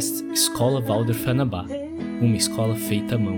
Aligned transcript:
Podcast 0.00 0.24
Escola 0.32 0.80
Waldorf 0.80 1.28
Anabá, 1.28 1.66
uma 2.22 2.34
escola 2.34 2.74
feita 2.74 3.16
à 3.16 3.18
mão. 3.18 3.36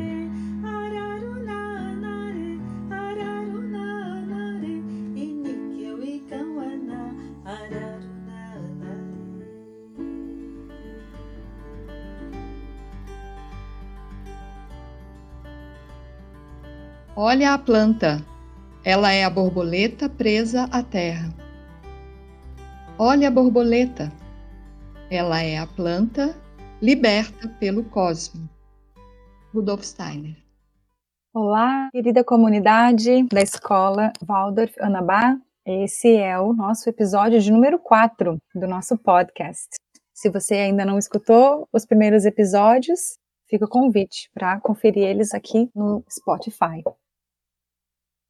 Olha 17.17 17.55
a 17.55 17.59
planta. 17.59 18.25
Ela 18.85 19.11
é 19.13 19.25
a 19.25 19.31
borboleta 19.31 20.09
presa 20.09 20.69
à 20.71 20.81
terra. 20.81 21.35
Olha 22.97 23.27
a 23.27 23.31
borboleta. 23.33 24.13
Ela 25.11 25.43
é 25.43 25.59
a 25.59 25.67
planta 25.67 26.41
liberta 26.83 27.49
pelo 27.61 27.85
cosmo. 27.85 28.51
Rudolf 29.55 29.85
Steiner. 29.85 30.37
Olá, 31.33 31.89
querida 31.93 32.25
comunidade 32.25 33.23
da 33.29 33.41
escola 33.41 34.13
Waldorf 34.27 34.75
Anabá. 34.81 35.39
Esse 35.65 36.17
é 36.17 36.37
o 36.41 36.53
nosso 36.53 36.91
episódio 36.91 37.39
de 37.39 37.53
número 37.53 37.79
4 37.79 38.37
do 38.53 38.67
nosso 38.67 38.99
podcast. 38.99 39.77
Se 40.13 40.29
você 40.29 40.55
ainda 40.55 40.85
não 40.85 40.99
escutou 40.99 41.69
os 41.73 41.87
primeiros 41.87 42.25
episódios, 42.25 43.17
fica 43.49 43.65
o 43.65 43.69
convite 43.69 44.29
para 44.35 44.61
conferir 44.61 45.05
eles 45.05 45.33
aqui 45.33 45.71
no 45.77 46.05
Spotify. 46.11 46.83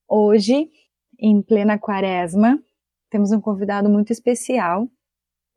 Hoje, 0.07 0.71
em 1.19 1.41
plena 1.41 1.79
quaresma, 1.79 2.63
temos 3.09 3.33
um 3.33 3.41
convidado 3.41 3.89
muito 3.89 4.13
especial, 4.13 4.87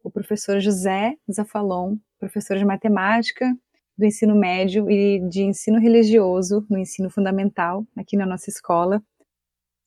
o 0.06 0.12
professor 0.12 0.60
José 0.60 1.16
Zafalon, 1.30 1.98
professor 2.20 2.58
de 2.58 2.64
matemática 2.64 3.54
do 3.98 4.06
ensino 4.06 4.36
médio 4.36 4.90
e 4.90 5.20
de 5.28 5.42
ensino 5.42 5.80
religioso 5.80 6.66
no 6.70 6.78
ensino 6.78 7.10
fundamental 7.10 7.84
aqui 7.98 8.16
na 8.16 8.26
nossa 8.26 8.52
escola, 8.52 9.02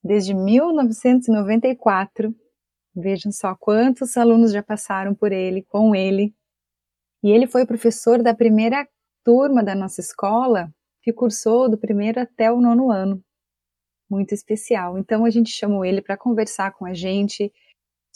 desde 0.03 0.35
1994. 0.35 2.35
Vejam 2.97 3.31
só 3.31 3.55
quantos 3.55 4.17
alunos 4.17 4.51
já 4.51 4.61
passaram 4.61 5.15
por 5.15 5.31
ele, 5.31 5.63
com 5.63 5.95
ele. 5.95 6.35
E 7.23 7.31
ele 7.31 7.47
foi 7.47 7.65
professor 7.65 8.21
da 8.21 8.35
primeira 8.35 8.89
turma 9.25 9.63
da 9.63 9.77
nossa 9.77 10.01
escola, 10.01 10.69
que 11.01 11.13
cursou 11.13 11.71
do 11.71 11.79
primeiro 11.79 12.19
até 12.19 12.51
o 12.51 12.61
nono 12.61 12.91
ano 12.91 13.23
muito 14.11 14.35
especial. 14.35 14.99
Então 14.99 15.25
a 15.25 15.31
gente 15.31 15.51
chamou 15.51 15.85
ele 15.85 16.03
para 16.03 16.17
conversar 16.17 16.73
com 16.73 16.87
a 16.87 16.95
gente 16.95 17.53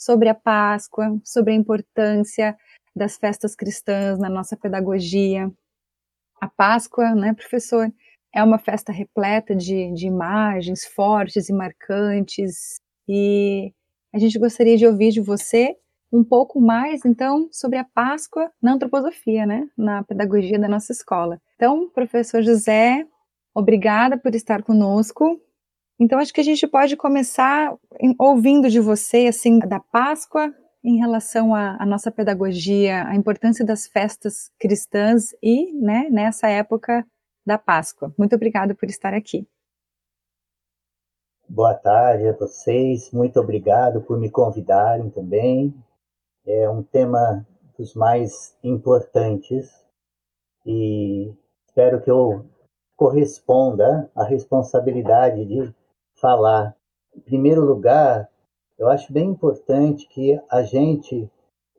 sobre 0.03 0.29
a 0.29 0.35
Páscoa, 0.35 1.19
sobre 1.23 1.53
a 1.53 1.55
importância 1.55 2.57
das 2.95 3.17
festas 3.17 3.55
cristãs 3.55 4.19
na 4.19 4.29
nossa 4.29 4.55
pedagogia. 4.55 5.51
A 6.41 6.47
Páscoa, 6.47 7.15
né, 7.15 7.33
professor, 7.33 7.91
é 8.33 8.43
uma 8.43 8.59
festa 8.59 8.91
repleta 8.91 9.55
de, 9.55 9.91
de 9.93 10.07
imagens 10.07 10.85
fortes 10.85 11.49
e 11.49 11.53
marcantes, 11.53 12.75
e 13.07 13.71
a 14.13 14.19
gente 14.19 14.37
gostaria 14.39 14.77
de 14.77 14.85
ouvir 14.85 15.11
de 15.11 15.21
você 15.21 15.75
um 16.11 16.23
pouco 16.23 16.61
mais, 16.61 17.03
então, 17.05 17.49
sobre 17.51 17.79
a 17.79 17.83
Páscoa 17.83 18.51
na 18.61 18.73
antroposofia, 18.73 19.45
né, 19.45 19.67
na 19.75 20.03
pedagogia 20.03 20.59
da 20.59 20.67
nossa 20.67 20.91
escola. 20.91 21.41
Então, 21.55 21.89
professor 21.89 22.43
José, 22.43 23.05
obrigada 23.55 24.17
por 24.17 24.35
estar 24.35 24.61
conosco. 24.61 25.41
Então, 25.99 26.19
acho 26.19 26.33
que 26.33 26.41
a 26.41 26.43
gente 26.43 26.67
pode 26.67 26.97
começar 26.97 27.75
ouvindo 28.19 28.69
de 28.69 28.79
você, 28.79 29.27
assim, 29.27 29.59
da 29.59 29.79
Páscoa 29.79 30.53
em 30.83 30.97
relação 30.97 31.55
à, 31.55 31.85
nossa 31.85 32.11
pedagogia, 32.11 33.07
a 33.07 33.15
importância 33.15 33.65
das 33.65 33.87
festas 33.87 34.51
cristãs 34.59 35.33
e, 35.41 35.71
né, 35.73 36.09
nessa 36.09 36.49
época 36.49 37.05
da 37.45 37.57
Páscoa. 37.57 38.13
Muito 38.17 38.35
obrigada 38.35 38.75
por 38.75 38.89
estar 38.89 39.13
aqui. 39.13 39.47
Boa 41.47 41.73
tarde 41.75 42.27
a 42.27 42.33
vocês, 42.33 43.11
muito 43.11 43.39
obrigado 43.39 44.01
por 44.01 44.19
me 44.19 44.29
convidarem 44.29 45.09
também. 45.09 45.73
É 46.45 46.69
um 46.69 46.83
tema 46.83 47.45
dos 47.77 47.93
mais 47.93 48.57
importantes 48.63 49.71
e 50.65 51.33
espero 51.65 52.01
que 52.01 52.09
eu 52.09 52.45
corresponda 52.95 54.09
à 54.15 54.23
responsabilidade 54.23 55.45
de 55.45 55.73
falar. 56.15 56.75
Em 57.15 57.21
primeiro 57.21 57.61
lugar, 57.61 58.29
eu 58.77 58.87
acho 58.87 59.11
bem 59.13 59.29
importante 59.29 60.07
que 60.07 60.39
a 60.49 60.63
gente 60.63 61.29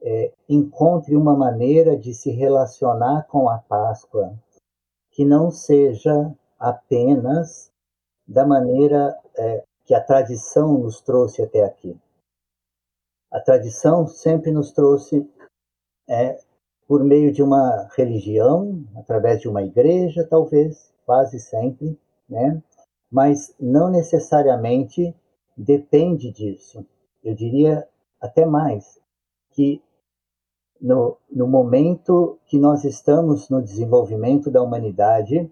é, 0.02 0.32
encontre 0.48 1.16
uma 1.16 1.34
maneira 1.34 1.96
de 1.96 2.14
se 2.14 2.30
relacionar 2.30 3.26
com 3.28 3.48
a 3.48 3.58
Páscoa 3.58 4.38
que 5.10 5.24
não 5.24 5.50
seja 5.50 6.34
apenas 6.58 7.70
da 8.26 8.46
maneira 8.46 9.16
é, 9.36 9.64
que 9.84 9.94
a 9.94 10.00
tradição 10.00 10.78
nos 10.78 11.00
trouxe 11.00 11.42
até 11.42 11.62
aqui. 11.62 11.96
A 13.30 13.40
tradição 13.40 14.06
sempre 14.06 14.50
nos 14.50 14.72
trouxe 14.72 15.28
é, 16.08 16.38
por 16.86 17.02
meio 17.02 17.32
de 17.32 17.42
uma 17.42 17.88
religião, 17.96 18.84
através 18.96 19.40
de 19.40 19.48
uma 19.48 19.62
igreja, 19.62 20.26
talvez, 20.28 20.92
quase 21.04 21.38
sempre, 21.38 21.98
né? 22.28 22.62
Mas 23.14 23.54
não 23.60 23.92
necessariamente 23.92 25.14
depende 25.56 26.32
disso. 26.32 26.84
Eu 27.22 27.32
diria 27.32 27.88
até 28.20 28.44
mais, 28.44 29.00
que 29.52 29.80
no, 30.80 31.16
no 31.30 31.46
momento 31.46 32.40
que 32.44 32.58
nós 32.58 32.82
estamos 32.82 33.48
no 33.48 33.62
desenvolvimento 33.62 34.50
da 34.50 34.60
humanidade, 34.60 35.48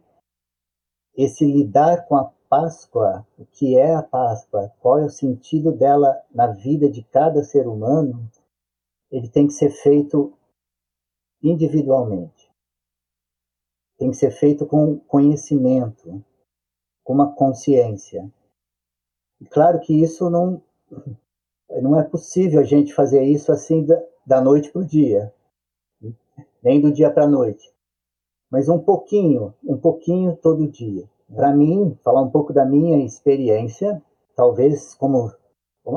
esse 1.15 1.45
lidar 1.45 2.05
com 2.09 2.17
a 2.17 2.33
Páscoa, 2.49 3.25
o 3.39 3.47
que 3.47 3.79
é 3.79 3.95
a 3.95 4.03
Páscoa, 4.03 4.73
qual 4.81 4.99
é 4.99 5.05
o 5.05 5.09
sentido 5.09 5.71
dela 5.71 6.21
na 6.35 6.49
vida 6.49 6.91
de 6.91 7.05
cada 7.05 7.45
ser 7.45 7.69
humano, 7.69 8.29
ele 9.09 9.29
tem 9.29 9.47
que 9.47 9.53
ser 9.53 9.71
feito 9.71 10.33
individualmente. 11.41 12.51
Tem 13.99 14.11
que 14.11 14.17
ser 14.17 14.33
feito 14.33 14.67
com 14.67 14.99
conhecimento, 14.99 16.25
com 17.05 17.13
uma 17.13 17.33
consciência. 17.35 18.31
E 19.41 19.47
claro 19.47 19.81
que 19.81 19.93
isso 19.93 20.31
não, 20.31 20.63
não 21.81 21.99
é 21.99 22.03
possível 22.03 22.61
a 22.61 22.65
gente 22.65 22.95
fazer 22.95 23.23
isso 23.23 23.51
assim 23.51 23.85
da, 23.85 24.01
da 24.27 24.41
noite 24.41 24.71
para 24.71 24.83
o 24.83 24.85
dia, 24.85 25.33
nem 26.63 26.81
do 26.81 26.93
dia 26.93 27.11
para 27.11 27.25
a 27.25 27.29
noite, 27.29 27.73
mas 28.51 28.69
um 28.69 28.79
pouquinho, 28.79 29.55
um 29.65 29.77
pouquinho 29.77 30.37
todo 30.37 30.71
dia. 30.71 31.09
Para 31.35 31.55
mim, 31.55 31.99
falar 32.05 32.21
um 32.21 32.31
pouco 32.31 32.53
da 32.53 32.65
minha 32.65 33.05
experiência, 33.05 34.03
talvez 34.37 34.95
como 34.95 35.33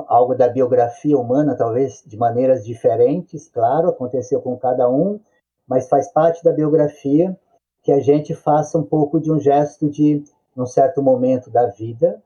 algo 0.08 0.34
da 0.34 0.48
biografia 0.48 1.18
humana, 1.18 1.56
talvez 1.56 2.04
de 2.06 2.18
maneiras 2.18 2.66
diferentes, 2.66 3.50
claro, 3.50 3.90
aconteceu 3.90 4.42
com 4.42 4.58
cada 4.58 4.90
um, 4.90 5.20
mas 5.68 5.90
faz 5.90 6.12
parte 6.12 6.44
da 6.44 6.52
biografia 6.52 7.38
que 7.84 7.92
a 7.92 8.00
gente 8.00 8.34
faça 8.34 8.78
um 8.78 8.84
pouco 8.84 9.20
de 9.20 9.32
um 9.32 9.40
gesto 9.40 9.90
de 9.90 10.24
num 10.56 10.66
certo 10.66 11.02
momento 11.02 11.50
da 11.50 11.68
vida, 11.68 12.22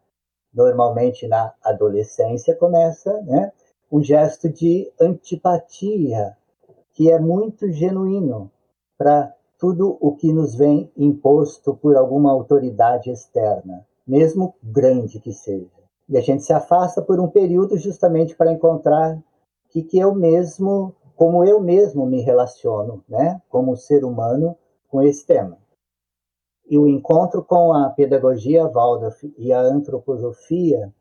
normalmente 0.54 1.28
na 1.28 1.54
adolescência, 1.64 2.56
começa 2.56 3.22
né, 3.22 3.52
um 3.92 4.02
gesto 4.02 4.50
de 4.50 4.92
antipatia, 5.00 6.38
que 6.94 7.10
é 7.12 7.20
muito 7.20 7.72
genuíno 7.72 8.52
para 8.98 9.34
tudo 9.58 9.98
o 10.00 10.16
que 10.16 10.32
nos 10.32 10.56
vem 10.56 10.92
imposto 10.96 11.76
por 11.76 11.96
alguma 11.98 12.32
autoridade 12.32 13.10
externa, 13.10 13.86
mesmo 14.08 14.56
grande 14.64 15.20
que 15.20 15.34
seja. 15.34 15.80
E 16.08 16.18
a 16.18 16.22
gente 16.22 16.44
se 16.44 16.54
afasta 16.54 17.02
por 17.02 17.20
um 17.20 17.28
período 17.28 17.78
justamente 17.78 18.36
para 18.36 18.52
encontrar 18.52 19.22
que, 19.70 19.84
que 19.84 20.00
eu 20.00 20.16
mesmo, 20.16 20.96
como 21.16 21.44
eu 21.44 21.60
mesmo 21.60 22.06
me 22.06 22.22
relaciono, 22.22 23.04
né, 23.08 23.42
como 23.50 23.76
ser 23.76 24.04
humano, 24.04 24.56
com 24.90 25.02
esse 25.02 25.26
tema. 25.26 25.58
E 26.70 26.78
o 26.78 26.88
encontro 26.88 27.44
com 27.44 27.74
a 27.74 27.90
pedagogia 27.90 28.68
Waldorf 28.68 29.34
e 29.40 29.52
a 29.52 29.60
antroposofia 29.60 30.94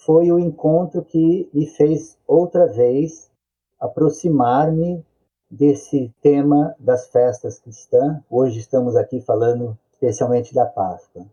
foi 0.00 0.32
o 0.32 0.38
encontro 0.38 1.04
que 1.04 1.48
me 1.54 1.64
fez 1.66 2.18
outra 2.26 2.66
vez 2.66 3.30
aproximar-me 3.78 5.06
desse 5.48 6.12
tema 6.20 6.74
das 6.80 7.06
festas 7.06 7.60
cristãs. 7.60 8.20
Hoje 8.28 8.58
estamos 8.58 8.96
aqui 8.96 9.20
falando 9.20 9.78
especialmente 9.92 10.52
da 10.52 10.66
Páscoa. 10.66 11.24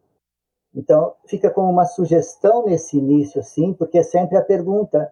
Então, 0.76 1.16
fica 1.26 1.50
como 1.50 1.72
uma 1.72 1.86
sugestão 1.86 2.66
nesse 2.66 2.98
início 3.00 3.40
assim, 3.40 3.74
porque 3.74 3.98
é 3.98 4.04
sempre 4.04 4.38
a 4.38 4.44
pergunta, 4.44 5.12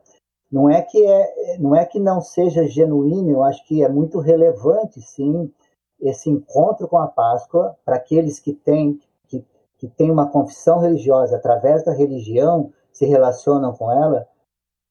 não 0.51 0.69
é 0.69 0.83
que 0.83 1.03
é, 1.03 1.57
não 1.57 1.75
é 1.75 1.83
que 1.83 1.99
não 1.99 2.21
seja 2.21 2.67
genuíno, 2.67 3.31
eu 3.31 3.43
acho 3.43 3.65
que 3.65 3.83
é 3.83 3.89
muito 3.89 4.19
relevante 4.19 5.01
sim 5.01 5.51
esse 6.01 6.29
encontro 6.29 6.87
com 6.87 6.97
a 6.97 7.07
Páscoa, 7.07 7.77
para 7.85 7.95
aqueles 7.95 8.39
que 8.39 8.53
têm, 8.53 8.99
que, 9.27 9.45
que 9.77 9.87
têm 9.87 10.09
uma 10.09 10.29
confissão 10.29 10.79
religiosa 10.79 11.37
através 11.37 11.83
da 11.83 11.93
religião, 11.93 12.73
se 12.91 13.05
relacionam 13.05 13.73
com 13.73 13.91
ela, 13.91 14.27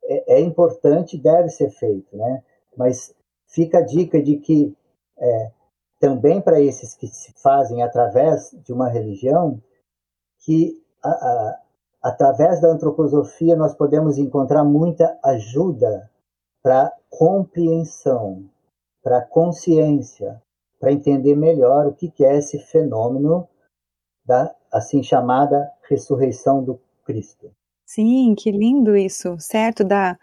é, 0.05 0.37
é 0.37 0.41
importante 0.41 1.19
deve 1.19 1.49
ser 1.49 1.71
feito, 1.71 2.17
né? 2.17 2.43
Mas 2.77 3.15
fica 3.47 3.79
a 3.79 3.85
dica 3.85 4.23
de 4.23 4.37
que 4.37 4.75
é, 5.19 5.51
também 5.99 6.41
para 6.41 6.61
esses 6.61 6.95
que 6.95 7.07
se 7.07 7.33
fazem 7.43 7.83
através 7.83 8.51
de 8.65 8.73
uma 8.73 8.89
religião, 8.89 9.61
que 10.39 10.83
a, 11.03 11.11
a, 11.11 11.61
através 12.03 12.61
da 12.61 12.69
antroposofia 12.69 13.55
nós 13.55 13.75
podemos 13.75 14.17
encontrar 14.17 14.65
muita 14.65 15.19
ajuda 15.23 16.11
para 16.63 16.93
compreensão, 17.11 18.45
para 19.03 19.21
consciência, 19.21 20.43
para 20.81 20.93
entender 20.93 21.37
melhor 21.37 21.87
o 21.87 21.95
que 21.95 22.25
é 22.25 22.39
esse 22.39 22.59
fenômeno 22.59 23.47
da 24.25 24.53
assim 24.73 25.03
chamada 25.03 25.71
ressurreição 25.89 26.65
do 26.65 26.81
Cristo. 27.05 27.53
Sim, 27.85 28.35
que 28.37 28.51
lindo 28.51 28.97
isso, 28.97 29.37
certo? 29.39 29.85
Da, 29.85 30.19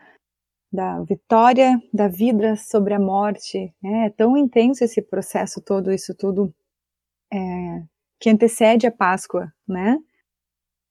da 0.71 1.01
vitória 1.04 1.80
da 1.94 2.07
vida 2.07 2.56
sobre 2.56 2.94
a 2.94 3.00
morte. 3.00 3.74
Né? 3.83 4.07
É 4.07 4.09
tão 4.09 4.36
intenso 4.36 4.83
esse 4.83 5.01
processo 5.01 5.62
todo, 5.62 5.92
isso 5.92 6.15
tudo 6.15 6.54
é, 7.31 7.38
que 8.19 8.30
antecede 8.30 8.88
a 8.88 8.92
Páscoa, 8.92 9.51
né? 9.68 10.00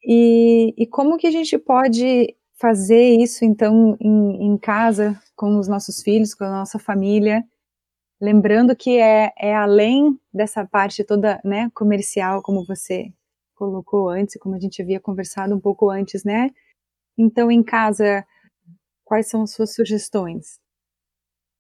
E, 0.05 0.75
e 0.77 0.87
como 0.87 1.17
que 1.17 1.27
a 1.27 1.31
gente 1.31 1.59
pode 1.59 2.37
fazer 2.61 3.17
isso, 3.17 3.45
então, 3.45 3.97
em, 4.01 4.47
em 4.47 4.57
casa, 4.57 5.21
com 5.35 5.59
os 5.59 5.67
nossos 5.67 6.03
filhos, 6.03 6.35
com 6.35 6.45
a 6.45 6.51
nossa 6.51 6.79
família, 6.79 7.45
lembrando 8.21 8.75
que 8.75 8.99
é, 8.99 9.33
é 9.39 9.55
além 9.55 10.19
dessa 10.33 10.67
parte 10.67 11.05
toda 11.05 11.41
né, 11.45 11.71
comercial, 11.75 12.43
como 12.43 12.65
você 12.65 13.13
colocou 13.55 14.09
antes, 14.09 14.39
como 14.39 14.55
a 14.55 14.59
gente 14.59 14.83
havia 14.83 15.01
conversado 15.01 15.55
um 15.55 15.61
pouco 15.61 15.91
antes, 15.91 16.25
né? 16.25 16.51
Então, 17.17 17.51
em 17.51 17.63
casa, 17.63 18.25
quais 19.05 19.29
são 19.29 19.43
as 19.43 19.53
suas 19.53 19.75
sugestões? 19.75 20.61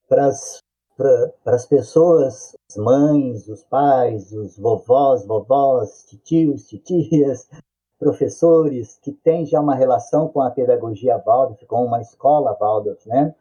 Para 0.06 0.28
as 0.28 1.66
pessoas, 1.66 2.54
as 2.70 2.76
mães, 2.76 3.48
os 3.48 3.64
pais, 3.64 4.32
os 4.32 4.58
vovós, 4.58 5.26
vovós, 5.26 6.04
titios, 6.04 6.68
titias, 6.68 7.48
professores 7.98 8.98
que 8.98 9.10
têm 9.10 9.46
já 9.46 9.58
uma 9.58 9.74
relação 9.74 10.28
com 10.28 10.42
a 10.42 10.50
pedagogia 10.50 11.16
Waldorf, 11.16 11.64
com 11.66 11.84
uma 11.84 12.00
escola 12.00 12.54
Waldorf, 12.60 13.08
né? 13.08 13.34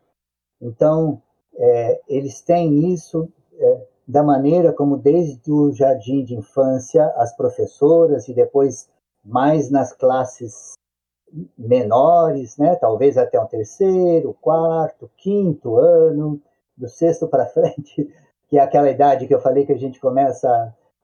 Então, 0.61 1.21
é, 1.57 2.01
eles 2.07 2.41
têm 2.41 2.93
isso 2.93 3.27
é, 3.57 3.87
da 4.07 4.21
maneira 4.21 4.71
como 4.71 4.97
desde 4.97 5.51
o 5.51 5.71
jardim 5.71 6.23
de 6.23 6.35
infância 6.35 7.05
as 7.17 7.35
professoras 7.35 8.27
e 8.27 8.33
depois 8.33 8.89
mais 9.23 9.71
nas 9.71 9.91
classes 9.91 10.73
menores, 11.57 12.57
né? 12.57 12.75
Talvez 12.75 13.17
até 13.17 13.39
o 13.39 13.47
terceiro, 13.47 14.35
quarto, 14.39 15.09
quinto 15.17 15.77
ano, 15.77 16.39
do 16.77 16.87
sexto 16.87 17.27
para 17.27 17.45
frente, 17.47 18.07
que 18.47 18.57
é 18.57 18.61
aquela 18.61 18.89
idade 18.89 19.27
que 19.27 19.33
eu 19.33 19.41
falei 19.41 19.65
que 19.65 19.73
a 19.73 19.77
gente 19.77 19.99
começa 19.99 20.47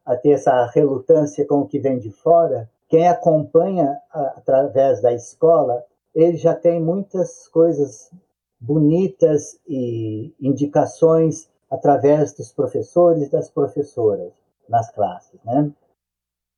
a, 0.06 0.13
a 0.13 0.15
ter 0.15 0.31
essa 0.31 0.65
relutância 0.68 1.45
com 1.45 1.62
o 1.62 1.68
que 1.68 1.80
vem 1.80 1.97
de 1.97 2.12
fora. 2.12 2.69
Quem 2.88 3.07
acompanha 3.07 3.97
a, 4.12 4.21
através 4.38 5.01
da 5.01 5.12
escola, 5.12 5.83
ele 6.13 6.38
já 6.38 6.54
tem 6.54 6.80
muitas 6.80 7.47
coisas 7.47 8.12
bonitas 8.61 9.59
e 9.67 10.33
indicações 10.39 11.49
através 11.69 12.33
dos 12.33 12.53
professores 12.53 13.27
e 13.27 13.31
das 13.31 13.49
professoras 13.49 14.31
nas 14.69 14.91
classes, 14.91 15.39
né? 15.43 15.71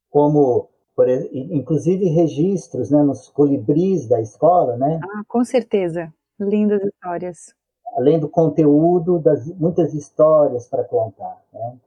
Como 0.09 0.69
por, 0.95 1.07
inclusive 1.09 2.05
registros 2.09 2.91
né, 2.91 3.01
nos 3.01 3.29
colibris 3.29 4.07
da 4.07 4.21
escola, 4.21 4.75
né? 4.75 4.99
Ah, 5.01 5.23
com 5.27 5.43
certeza, 5.43 6.13
lindas 6.39 6.83
histórias. 6.83 7.55
Além 7.95 8.19
do 8.19 8.27
conteúdo, 8.27 9.19
das 9.19 9.47
muitas 9.55 9.93
histórias 9.93 10.67
para 10.67 10.83
contar, 10.83 11.41
né? 11.53 11.77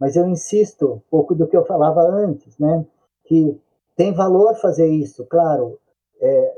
Mas 0.00 0.16
eu 0.16 0.26
insisto 0.26 0.94
um 0.94 1.00
pouco 1.10 1.34
do 1.34 1.46
que 1.46 1.56
eu 1.56 1.64
falava 1.64 2.00
antes, 2.02 2.58
né? 2.58 2.84
Que 3.24 3.58
tem 3.96 4.12
valor 4.12 4.56
fazer 4.56 4.88
isso, 4.88 5.24
claro, 5.26 5.78
é, 6.20 6.54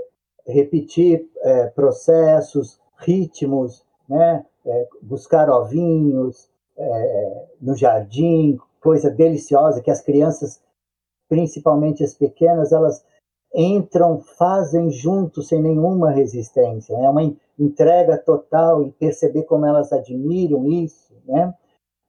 repetir 0.46 1.28
é, 1.42 1.66
processos, 1.66 2.80
ritmos, 2.98 3.84
né? 4.08 4.44
É, 4.64 4.88
buscar 5.00 5.48
ovinhos 5.48 6.50
é, 6.76 7.46
no 7.60 7.76
jardim, 7.76 8.58
coisa 8.80 9.10
deliciosa 9.10 9.80
que 9.80 9.90
as 9.90 10.00
crianças 10.00 10.60
principalmente 11.28 12.04
as 12.04 12.14
pequenas, 12.14 12.72
elas 12.72 13.04
entram, 13.54 14.20
fazem 14.20 14.90
junto 14.90 15.42
sem 15.42 15.62
nenhuma 15.62 16.10
resistência, 16.10 16.94
é 16.94 17.00
né? 17.00 17.08
uma 17.08 17.22
entrega 17.58 18.18
total 18.18 18.82
e 18.82 18.92
perceber 18.92 19.44
como 19.44 19.64
elas 19.64 19.92
admiram 19.92 20.66
isso, 20.66 21.14
né? 21.24 21.54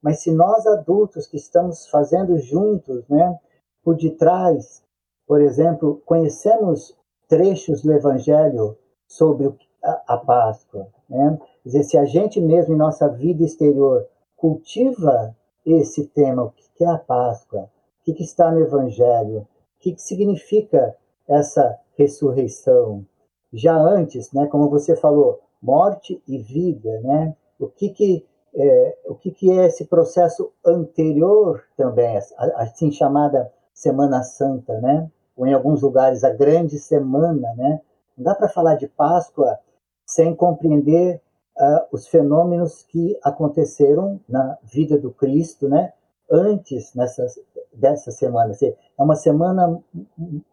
Mas 0.01 0.21
se 0.21 0.31
nós 0.31 0.65
adultos 0.67 1.25
que 1.25 1.37
estamos 1.37 1.87
fazendo 1.87 2.37
juntos, 2.37 3.07
né, 3.07 3.39
por 3.83 3.95
detrás, 3.95 4.83
por 5.25 5.41
exemplo, 5.41 6.01
conhecemos 6.05 6.95
trechos 7.27 7.81
do 7.81 7.91
Evangelho 7.91 8.77
sobre 9.07 9.51
a, 9.83 10.17
Páscoa, 10.17 10.87
né? 11.09 11.37
Quer 11.63 11.69
dizer, 11.69 11.83
se 11.83 11.97
a 11.97 12.05
gente 12.05 12.41
mesmo 12.41 12.73
em 12.73 12.77
nossa 12.77 13.07
vida 13.07 13.43
exterior 13.43 14.07
cultiva 14.35 15.35
esse 15.65 16.05
tema, 16.07 16.43
o 16.43 16.51
que 16.51 16.83
é 16.83 16.87
a 16.87 16.97
Páscoa, 16.97 17.69
que, 18.03 18.13
que 18.13 18.23
está 18.23 18.51
no 18.51 18.61
Evangelho, 18.61 19.39
o 19.39 19.47
que, 19.79 19.93
que 19.93 20.01
significa 20.01 20.95
essa 21.27 21.77
ressurreição. 21.97 23.05
Já 23.51 23.75
antes, 23.75 24.31
né, 24.31 24.47
como 24.47 24.69
você 24.69 24.95
falou, 24.95 25.41
morte 25.61 26.21
e 26.27 26.37
vida, 26.37 27.01
né? 27.01 27.35
O 27.59 27.67
que 27.67 27.89
que 27.89 28.25
é, 28.55 28.97
o 29.05 29.15
que 29.15 29.31
que 29.31 29.51
é 29.51 29.65
esse 29.65 29.85
processo 29.85 30.51
anterior 30.65 31.63
também, 31.75 32.17
assim 32.55 32.91
chamada 32.91 33.51
Semana 33.73 34.23
Santa, 34.23 34.79
né? 34.79 35.09
Ou 35.35 35.45
em 35.45 35.53
alguns 35.53 35.81
lugares 35.81 36.23
a 36.23 36.29
Grande 36.29 36.79
Semana, 36.79 37.53
né? 37.55 37.81
Não 38.17 38.23
dá 38.23 38.33
para 38.33 38.49
falar 38.49 38.75
de 38.75 38.87
Páscoa 38.87 39.59
sem 40.07 40.35
compreender 40.35 41.21
uh, 41.57 41.85
os 41.91 42.07
fenômenos 42.07 42.83
que 42.83 43.17
aconteceram 43.23 44.19
na 44.27 44.57
vida 44.63 44.97
do 44.97 45.11
Cristo, 45.11 45.67
né? 45.67 45.93
Antes 46.29 46.93
nessas 46.95 47.39
dessa 47.77 48.11
semana. 48.11 48.53
É 48.61 49.03
uma 49.03 49.15
semana 49.15 49.79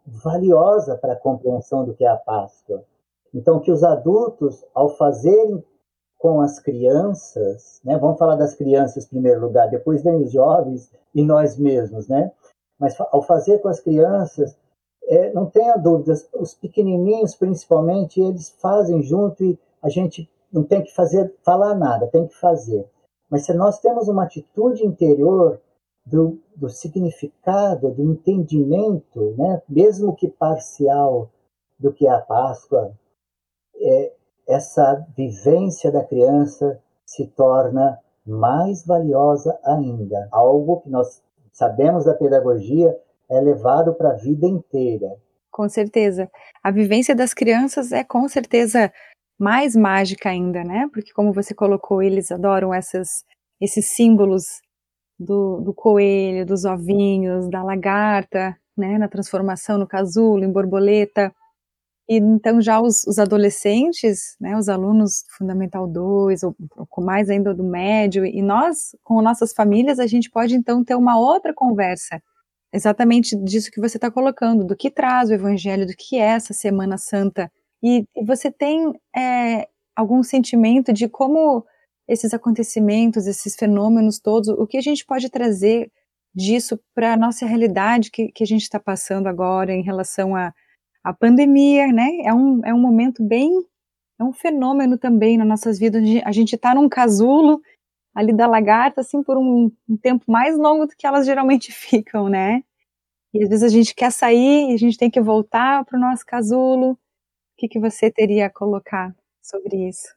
valiosa 0.06 0.96
para 0.96 1.14
a 1.14 1.18
compreensão 1.18 1.84
do 1.84 1.94
que 1.94 2.04
é 2.04 2.08
a 2.08 2.16
Páscoa. 2.16 2.84
Então, 3.32 3.60
que 3.60 3.72
os 3.72 3.82
adultos, 3.82 4.64
ao 4.74 4.90
fazerem 4.90 5.64
com 6.18 6.40
as 6.40 6.58
crianças, 6.58 7.80
né, 7.84 7.98
vamos 7.98 8.18
falar 8.18 8.36
das 8.36 8.54
crianças 8.54 9.04
em 9.04 9.08
primeiro 9.08 9.40
lugar, 9.40 9.68
depois 9.68 10.02
vem 10.02 10.22
os 10.22 10.32
jovens 10.32 10.90
e 11.14 11.22
nós 11.22 11.58
mesmos, 11.58 12.08
né? 12.08 12.30
Mas 12.78 12.96
ao 12.98 13.22
fazer 13.22 13.58
com 13.58 13.68
as 13.68 13.80
crianças, 13.80 14.56
é, 15.06 15.32
não 15.32 15.46
tenha 15.46 15.76
dúvidas, 15.76 16.28
os 16.34 16.54
pequenininhos 16.54 17.34
principalmente, 17.34 18.20
eles 18.20 18.50
fazem 18.60 19.02
junto 19.02 19.44
e 19.44 19.58
a 19.82 19.88
gente 19.88 20.30
não 20.52 20.62
tem 20.62 20.82
que 20.82 20.94
fazer, 20.94 21.34
falar 21.42 21.74
nada, 21.74 22.06
tem 22.06 22.26
que 22.26 22.34
fazer. 22.34 22.88
Mas 23.28 23.44
se 23.44 23.52
nós 23.52 23.80
temos 23.80 24.08
uma 24.08 24.24
atitude 24.24 24.86
interior 24.86 25.60
do, 26.06 26.38
do 26.54 26.68
significado, 26.68 27.90
do 27.90 28.02
entendimento, 28.02 29.34
né, 29.36 29.62
mesmo 29.68 30.14
que 30.14 30.28
parcial, 30.28 31.30
do 31.78 31.92
que 31.92 32.06
é 32.06 32.10
a 32.10 32.20
Páscoa, 32.20 32.92
é, 33.76 34.12
essa 34.46 35.06
vivência 35.16 35.90
da 35.90 36.04
criança 36.04 36.80
se 37.04 37.26
torna 37.26 37.98
mais 38.24 38.84
valiosa 38.86 39.58
ainda. 39.64 40.28
Algo 40.30 40.80
que 40.80 40.90
nós 40.90 41.22
sabemos 41.52 42.04
da 42.04 42.14
pedagogia 42.14 42.98
é 43.30 43.40
levado 43.40 43.94
para 43.94 44.10
a 44.10 44.16
vida 44.16 44.46
inteira. 44.46 45.08
Com 45.50 45.68
certeza. 45.68 46.30
A 46.62 46.70
vivência 46.70 47.14
das 47.14 47.32
crianças 47.32 47.92
é 47.92 48.02
com 48.02 48.28
certeza 48.28 48.92
mais 49.38 49.76
mágica 49.76 50.30
ainda, 50.30 50.64
né? 50.64 50.88
Porque 50.92 51.12
como 51.12 51.32
você 51.32 51.54
colocou, 51.54 52.02
eles 52.02 52.30
adoram 52.32 52.72
essas, 52.72 53.24
esses 53.60 53.86
símbolos 53.86 54.44
do, 55.18 55.60
do 55.60 55.74
coelho, 55.74 56.46
dos 56.46 56.64
ovinhos, 56.64 57.48
da 57.48 57.62
lagarta, 57.62 58.56
né, 58.76 58.98
na 58.98 59.08
transformação 59.08 59.78
no 59.78 59.86
casulo, 59.86 60.44
em 60.44 60.52
borboleta. 60.52 61.32
E 62.08 62.16
então 62.16 62.60
já 62.60 62.80
os, 62.80 63.04
os 63.06 63.18
adolescentes, 63.18 64.36
né, 64.40 64.56
os 64.56 64.68
alunos 64.68 65.24
Fundamental 65.36 65.86
2, 65.86 66.42
ou, 66.42 66.54
ou 66.76 66.86
com 66.86 67.02
mais 67.02 67.30
ainda 67.30 67.54
do 67.54 67.64
médio, 67.64 68.26
e 68.26 68.42
nós, 68.42 68.94
com 69.02 69.22
nossas 69.22 69.52
famílias, 69.52 69.98
a 69.98 70.06
gente 70.06 70.30
pode 70.30 70.54
então 70.54 70.84
ter 70.84 70.94
uma 70.94 71.18
outra 71.18 71.54
conversa, 71.54 72.20
exatamente 72.74 73.36
disso 73.36 73.70
que 73.70 73.80
você 73.80 73.96
está 73.96 74.10
colocando, 74.10 74.64
do 74.64 74.76
que 74.76 74.90
traz 74.90 75.30
o 75.30 75.34
Evangelho, 75.34 75.86
do 75.86 75.94
que 75.96 76.16
é 76.16 76.24
essa 76.24 76.52
Semana 76.52 76.98
Santa. 76.98 77.50
E, 77.82 78.04
você 78.26 78.50
tem 78.50 78.92
é, 79.16 79.68
algum 79.94 80.22
sentimento 80.24 80.92
de 80.92 81.08
como 81.08 81.64
esses 82.08 82.34
acontecimentos, 82.34 83.26
esses 83.26 83.54
fenômenos 83.54 84.18
todos, 84.18 84.48
o 84.48 84.66
que 84.66 84.76
a 84.76 84.80
gente 84.80 85.06
pode 85.06 85.30
trazer 85.30 85.90
disso 86.34 86.78
para 86.92 87.12
a 87.12 87.16
nossa 87.16 87.46
realidade 87.46 88.10
que, 88.10 88.32
que 88.32 88.42
a 88.42 88.46
gente 88.46 88.62
está 88.62 88.80
passando 88.80 89.28
agora 89.28 89.72
em 89.72 89.82
relação 89.82 90.34
à, 90.34 90.52
à 91.04 91.14
pandemia, 91.14 91.86
né? 91.92 92.08
É 92.24 92.34
um, 92.34 92.60
é 92.64 92.74
um 92.74 92.80
momento 92.80 93.22
bem, 93.22 93.52
é 94.18 94.24
um 94.24 94.32
fenômeno 94.32 94.98
também 94.98 95.38
nas 95.38 95.46
nossas 95.46 95.78
vidas, 95.78 96.02
a 96.24 96.32
gente 96.32 96.56
está 96.56 96.74
num 96.74 96.88
casulo, 96.88 97.60
ali 98.14 98.32
da 98.32 98.46
lagarta, 98.46 99.00
assim, 99.00 99.22
por 99.22 99.36
um, 99.36 99.70
um 99.88 99.96
tempo 99.96 100.24
mais 100.30 100.56
longo 100.56 100.86
do 100.86 100.96
que 100.96 101.06
elas 101.06 101.26
geralmente 101.26 101.72
ficam, 101.72 102.28
né? 102.28 102.62
E 103.32 103.42
às 103.42 103.48
vezes 103.48 103.64
a 103.64 103.68
gente 103.68 103.94
quer 103.94 104.12
sair 104.12 104.70
e 104.70 104.74
a 104.74 104.76
gente 104.76 104.96
tem 104.96 105.10
que 105.10 105.20
voltar 105.20 105.84
para 105.84 105.98
o 105.98 106.00
nosso 106.00 106.24
casulo. 106.24 106.92
O 106.92 106.98
que, 107.58 107.68
que 107.68 107.80
você 107.80 108.10
teria 108.10 108.46
a 108.46 108.50
colocar 108.50 109.14
sobre 109.42 109.88
isso? 109.88 110.14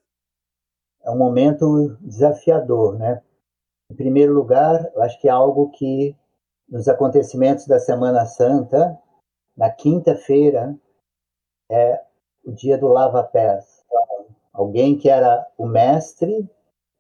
É 1.04 1.10
um 1.10 1.18
momento 1.18 1.98
desafiador, 2.02 2.98
né? 3.00 3.22
Em 3.90 3.96
primeiro 3.96 4.34
lugar, 4.34 4.86
eu 4.94 5.02
acho 5.02 5.20
que 5.20 5.28
é 5.28 5.32
algo 5.32 5.72
que 5.72 6.16
nos 6.70 6.88
acontecimentos 6.88 7.66
da 7.66 7.80
Semana 7.80 8.26
Santa, 8.26 9.00
na 9.56 9.72
quinta-feira, 9.72 10.78
é 11.72 12.02
o 12.44 12.52
dia 12.52 12.78
do 12.78 12.88
lava-pés. 12.88 13.84
Então, 13.86 14.28
alguém 14.54 14.98
que 14.98 15.10
era 15.10 15.48
o 15.58 15.66
mestre 15.66 16.50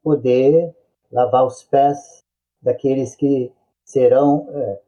poder 0.01 0.73
lavar 1.11 1.45
os 1.45 1.63
pés 1.63 2.23
daqueles 2.61 3.15
que 3.15 3.51
serão, 3.83 4.47
é, 4.51 4.81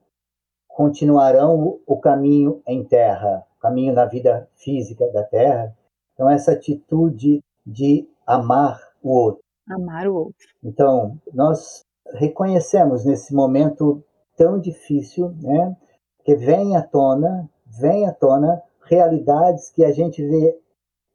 continuarão 0.68 1.60
o, 1.60 1.82
o 1.86 1.98
caminho 1.98 2.62
em 2.68 2.84
terra, 2.84 3.46
o 3.58 3.62
caminho 3.62 3.94
na 3.94 4.06
vida 4.06 4.48
física 4.56 5.08
da 5.12 5.24
terra. 5.24 5.76
Então, 6.14 6.30
essa 6.30 6.52
atitude 6.52 7.42
de 7.66 8.08
amar 8.26 8.80
o 9.02 9.12
outro. 9.12 9.44
Amar 9.70 10.08
o 10.08 10.16
outro. 10.16 10.48
Então, 10.64 11.18
nós 11.34 11.86
reconhecemos 12.14 13.06
nesse 13.06 13.34
momento 13.34 14.04
tão 14.36 14.60
difícil, 14.60 15.34
né? 15.42 15.76
Que 16.24 16.36
vem 16.36 16.76
à 16.76 16.82
tona, 16.82 17.50
vem 17.66 18.08
à 18.08 18.14
tona 18.14 18.62
realidades 18.90 19.70
que 19.70 19.86
a 19.86 19.92
gente 19.92 20.26
vê, 20.26 20.58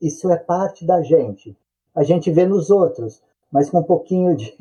isso 0.00 0.30
é 0.30 0.36
parte 0.36 0.86
da 0.86 1.02
gente. 1.02 1.56
A 1.94 2.04
gente 2.04 2.30
vê 2.30 2.46
nos 2.46 2.70
outros, 2.70 3.22
mas 3.50 3.68
com 3.68 3.80
um 3.80 3.84
pouquinho 3.84 4.36
de 4.36 4.54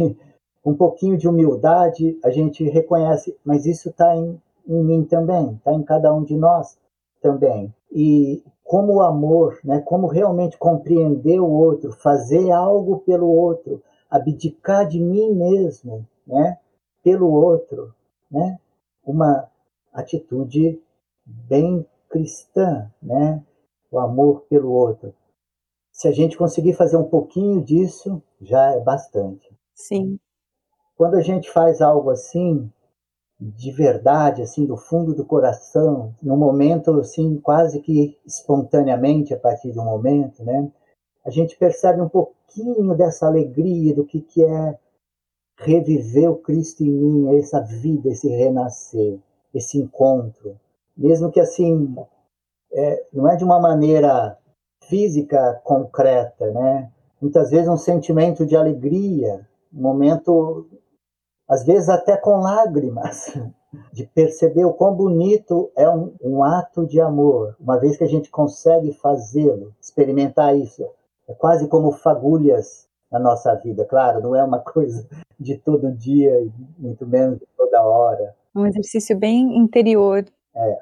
um 0.66 0.74
pouquinho 0.74 1.18
de 1.18 1.28
humildade, 1.28 2.18
a 2.24 2.30
gente 2.30 2.64
reconhece, 2.70 3.38
mas 3.44 3.66
isso 3.66 3.90
está 3.90 4.16
em, 4.16 4.42
em 4.68 4.84
mim 4.84 5.04
também, 5.04 5.56
está 5.56 5.74
em 5.74 5.84
cada 5.84 6.14
um 6.14 6.24
de 6.24 6.36
nós 6.36 6.78
também. 7.22 7.74
E 7.92 8.44
como 8.64 8.94
o 8.94 9.02
amor, 9.02 9.60
né, 9.64 9.82
como 9.82 10.08
realmente 10.08 10.58
compreender 10.58 11.40
o 11.40 11.50
outro, 11.50 11.92
fazer 11.92 12.52
algo 12.52 13.00
pelo 13.00 13.30
outro, 13.30 13.84
abdicar 14.10 14.88
de 14.88 15.00
mim 15.00 15.34
mesmo, 15.34 16.08
né, 16.26 16.58
pelo 17.04 17.30
outro, 17.30 17.94
né, 18.32 18.58
uma 19.06 19.50
atitude 19.94 20.82
bem 21.26 21.86
cristã, 22.10 22.90
né, 23.02 23.44
o 23.92 24.00
amor 24.00 24.46
pelo 24.50 24.72
outro. 24.72 25.14
Se 25.92 26.08
a 26.08 26.12
gente 26.12 26.38
conseguir 26.38 26.74
fazer 26.74 26.98
um 26.98 27.04
pouquinho 27.04 27.62
disso, 27.62 28.22
já 28.42 28.72
é 28.72 28.80
bastante. 28.80 29.48
Sim. 29.76 30.20
Quando 30.96 31.16
a 31.16 31.22
gente 31.22 31.50
faz 31.52 31.82
algo 31.82 32.10
assim, 32.10 32.72
de 33.40 33.72
verdade, 33.72 34.42
assim, 34.42 34.66
do 34.66 34.78
fundo 34.78 35.14
do 35.14 35.26
coração, 35.26 36.14
num 36.22 36.38
momento 36.38 37.00
assim, 37.00 37.38
quase 37.38 37.80
que 37.82 38.18
espontaneamente 38.26 39.34
a 39.34 39.40
partir 39.40 39.72
de 39.72 39.80
um 39.80 39.86
momento, 39.86 40.44
né? 40.44 40.72
A 41.26 41.30
gente 41.30 41.58
percebe 41.58 42.02
um 42.02 42.10
pouquinho 42.10 42.96
dessa 42.96 43.26
alegria 43.26 43.96
do 43.96 44.06
que 44.06 44.22
que 44.22 44.44
é 44.44 44.78
reviver 45.58 46.30
o 46.30 46.36
Cristo 46.36 46.84
em 46.84 46.92
mim, 46.92 47.38
essa 47.38 47.62
vida, 47.62 48.10
esse 48.10 48.28
renascer, 48.28 49.20
esse 49.54 49.78
encontro, 49.78 50.58
mesmo 50.96 51.32
que 51.32 51.40
assim 51.40 51.96
é, 52.72 53.06
não 53.14 53.30
é 53.30 53.36
de 53.36 53.44
uma 53.44 53.60
maneira 53.60 54.38
física 54.88 55.62
concreta, 55.64 56.52
né? 56.52 56.92
Muitas 57.22 57.52
vezes 57.52 57.70
um 57.70 57.78
sentimento 57.78 58.46
de 58.46 58.56
alegria, 58.56 59.48
um 59.74 59.82
momento, 59.82 60.68
às 61.48 61.66
vezes 61.66 61.90
até 61.90 62.18
com 62.18 62.38
lágrimas, 62.38 63.34
de 63.92 64.06
perceber 64.06 64.66
o 64.66 64.74
quão 64.74 64.94
bonito 64.94 65.72
é 65.76 65.90
um, 65.90 66.14
um 66.22 66.44
ato 66.44 66.86
de 66.86 67.02
amor, 67.02 67.56
uma 67.60 67.80
vez 67.80 67.98
que 67.98 68.04
a 68.04 68.08
gente 68.08 68.30
consegue 68.30 68.94
fazê-lo, 68.94 69.74
experimentar 69.82 70.56
isso. 70.56 70.86
É 71.28 71.34
quase 71.34 71.68
como 71.68 71.92
fagulhas 71.92 72.88
na 73.12 73.20
nossa 73.20 73.54
vida, 73.56 73.86
claro, 73.86 74.22
não 74.22 74.36
é 74.36 74.44
uma 74.44 74.60
coisa 74.64 75.08
de 75.40 75.58
todo 75.58 75.92
dia, 75.92 76.48
muito 76.78 77.06
menos 77.06 77.40
de 77.40 77.46
toda 77.58 77.82
hora. 77.84 78.36
É 78.56 78.60
um 78.60 78.66
exercício 78.66 79.18
bem 79.18 79.58
interior. 79.58 80.26
É. 80.56 80.78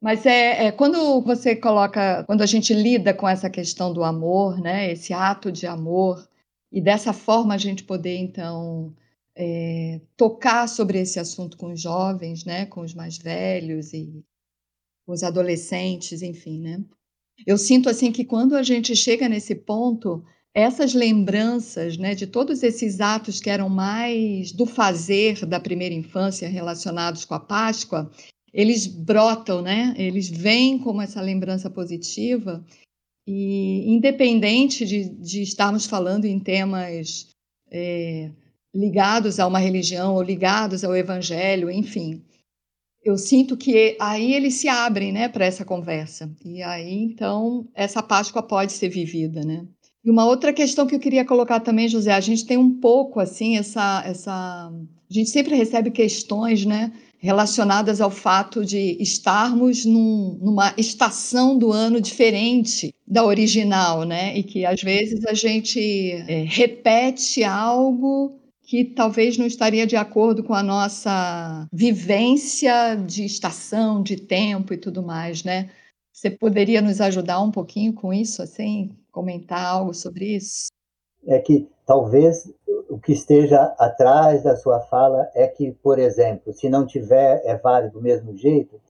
Mas 0.00 0.24
é, 0.24 0.66
é, 0.66 0.72
quando 0.72 1.20
você 1.20 1.54
coloca, 1.54 2.24
quando 2.24 2.40
a 2.40 2.46
gente 2.46 2.72
lida 2.72 3.12
com 3.12 3.28
essa 3.28 3.50
questão 3.50 3.92
do 3.92 4.02
amor, 4.02 4.58
né, 4.58 4.90
esse 4.90 5.12
ato 5.12 5.52
de 5.52 5.66
amor, 5.66 6.26
e 6.72 6.80
dessa 6.80 7.12
forma 7.12 7.54
a 7.54 7.58
gente 7.58 7.84
poder 7.84 8.16
então 8.16 8.94
é, 9.36 10.00
tocar 10.16 10.68
sobre 10.68 10.98
esse 10.98 11.18
assunto 11.18 11.56
com 11.56 11.72
os 11.72 11.80
jovens, 11.80 12.44
né, 12.44 12.66
com 12.66 12.80
os 12.80 12.94
mais 12.94 13.16
velhos 13.18 13.92
e 13.92 14.24
os 15.06 15.22
adolescentes, 15.22 16.22
enfim, 16.22 16.60
né? 16.60 16.84
Eu 17.46 17.56
sinto 17.56 17.88
assim 17.88 18.12
que 18.12 18.24
quando 18.24 18.54
a 18.54 18.62
gente 18.62 18.94
chega 18.94 19.28
nesse 19.28 19.54
ponto, 19.54 20.22
essas 20.54 20.94
lembranças, 20.94 21.96
né, 21.96 22.14
de 22.14 22.26
todos 22.26 22.62
esses 22.62 23.00
atos 23.00 23.40
que 23.40 23.48
eram 23.48 23.68
mais 23.68 24.52
do 24.52 24.66
fazer 24.66 25.46
da 25.46 25.58
primeira 25.58 25.94
infância 25.94 26.48
relacionados 26.48 27.24
com 27.24 27.34
a 27.34 27.40
Páscoa, 27.40 28.10
eles 28.52 28.86
brotam, 28.86 29.62
né? 29.62 29.94
Eles 29.96 30.28
vêm 30.28 30.78
como 30.78 31.00
essa 31.00 31.20
lembrança 31.20 31.70
positiva 31.70 32.64
e 33.26 33.88
independente 33.88 34.84
de, 34.84 35.08
de 35.08 35.42
estarmos 35.42 35.86
falando 35.86 36.24
em 36.24 36.38
temas 36.38 37.28
é, 37.70 38.30
ligados 38.74 39.40
a 39.40 39.46
uma 39.46 39.58
religião 39.58 40.14
ou 40.14 40.22
ligados 40.22 40.84
ao 40.84 40.94
evangelho, 40.96 41.70
enfim, 41.70 42.22
eu 43.04 43.16
sinto 43.16 43.56
que 43.56 43.96
aí 44.00 44.34
eles 44.34 44.54
se 44.54 44.68
abrem, 44.68 45.10
né, 45.12 45.28
para 45.28 45.44
essa 45.44 45.64
conversa 45.64 46.30
e 46.44 46.62
aí 46.62 46.94
então 47.02 47.66
essa 47.74 48.02
Páscoa 48.02 48.42
pode 48.42 48.72
ser 48.72 48.88
vivida, 48.88 49.42
né? 49.42 49.66
E 50.04 50.10
uma 50.10 50.24
outra 50.24 50.52
questão 50.52 50.86
que 50.86 50.94
eu 50.94 51.00
queria 51.00 51.24
colocar 51.24 51.60
também, 51.60 51.88
José, 51.88 52.12
a 52.12 52.20
gente 52.20 52.46
tem 52.46 52.56
um 52.56 52.80
pouco 52.80 53.20
assim 53.20 53.56
essa 53.56 54.02
essa 54.04 54.32
a 54.70 55.12
gente 55.12 55.30
sempre 55.30 55.54
recebe 55.56 55.90
questões, 55.90 56.64
né? 56.64 56.92
relacionadas 57.20 58.00
ao 58.00 58.10
fato 58.10 58.64
de 58.64 58.96
estarmos 58.98 59.84
num, 59.84 60.38
numa 60.40 60.72
estação 60.78 61.56
do 61.56 61.70
ano 61.70 62.00
diferente 62.00 62.94
da 63.06 63.24
original, 63.24 64.04
né? 64.04 64.36
E 64.38 64.42
que 64.42 64.64
às 64.64 64.80
vezes 64.80 65.26
a 65.26 65.34
gente 65.34 66.12
é, 66.26 66.44
repete 66.48 67.44
algo 67.44 68.39
que 68.70 68.84
talvez 68.84 69.36
não 69.36 69.46
estaria 69.46 69.84
de 69.84 69.96
acordo 69.96 70.44
com 70.44 70.54
a 70.54 70.62
nossa 70.62 71.66
vivência 71.72 72.94
de 72.94 73.24
estação, 73.24 74.00
de 74.00 74.16
tempo 74.16 74.72
e 74.72 74.76
tudo 74.76 75.02
mais, 75.02 75.42
né? 75.42 75.70
Você 76.12 76.30
poderia 76.30 76.80
nos 76.80 77.00
ajudar 77.00 77.40
um 77.42 77.50
pouquinho 77.50 77.92
com 77.92 78.14
isso, 78.14 78.40
assim, 78.40 78.96
comentar 79.10 79.66
algo 79.66 79.92
sobre 79.92 80.36
isso? 80.36 80.68
É 81.26 81.40
que 81.40 81.68
talvez 81.84 82.48
o 82.88 82.96
que 82.96 83.10
esteja 83.10 83.74
atrás 83.76 84.44
da 84.44 84.54
sua 84.54 84.78
fala 84.82 85.28
é 85.34 85.48
que, 85.48 85.72
por 85.72 85.98
exemplo, 85.98 86.52
se 86.52 86.68
não 86.68 86.86
tiver, 86.86 87.42
é 87.44 87.56
válido 87.56 87.94
do 87.94 88.00
mesmo 88.00 88.36
jeito. 88.36 88.80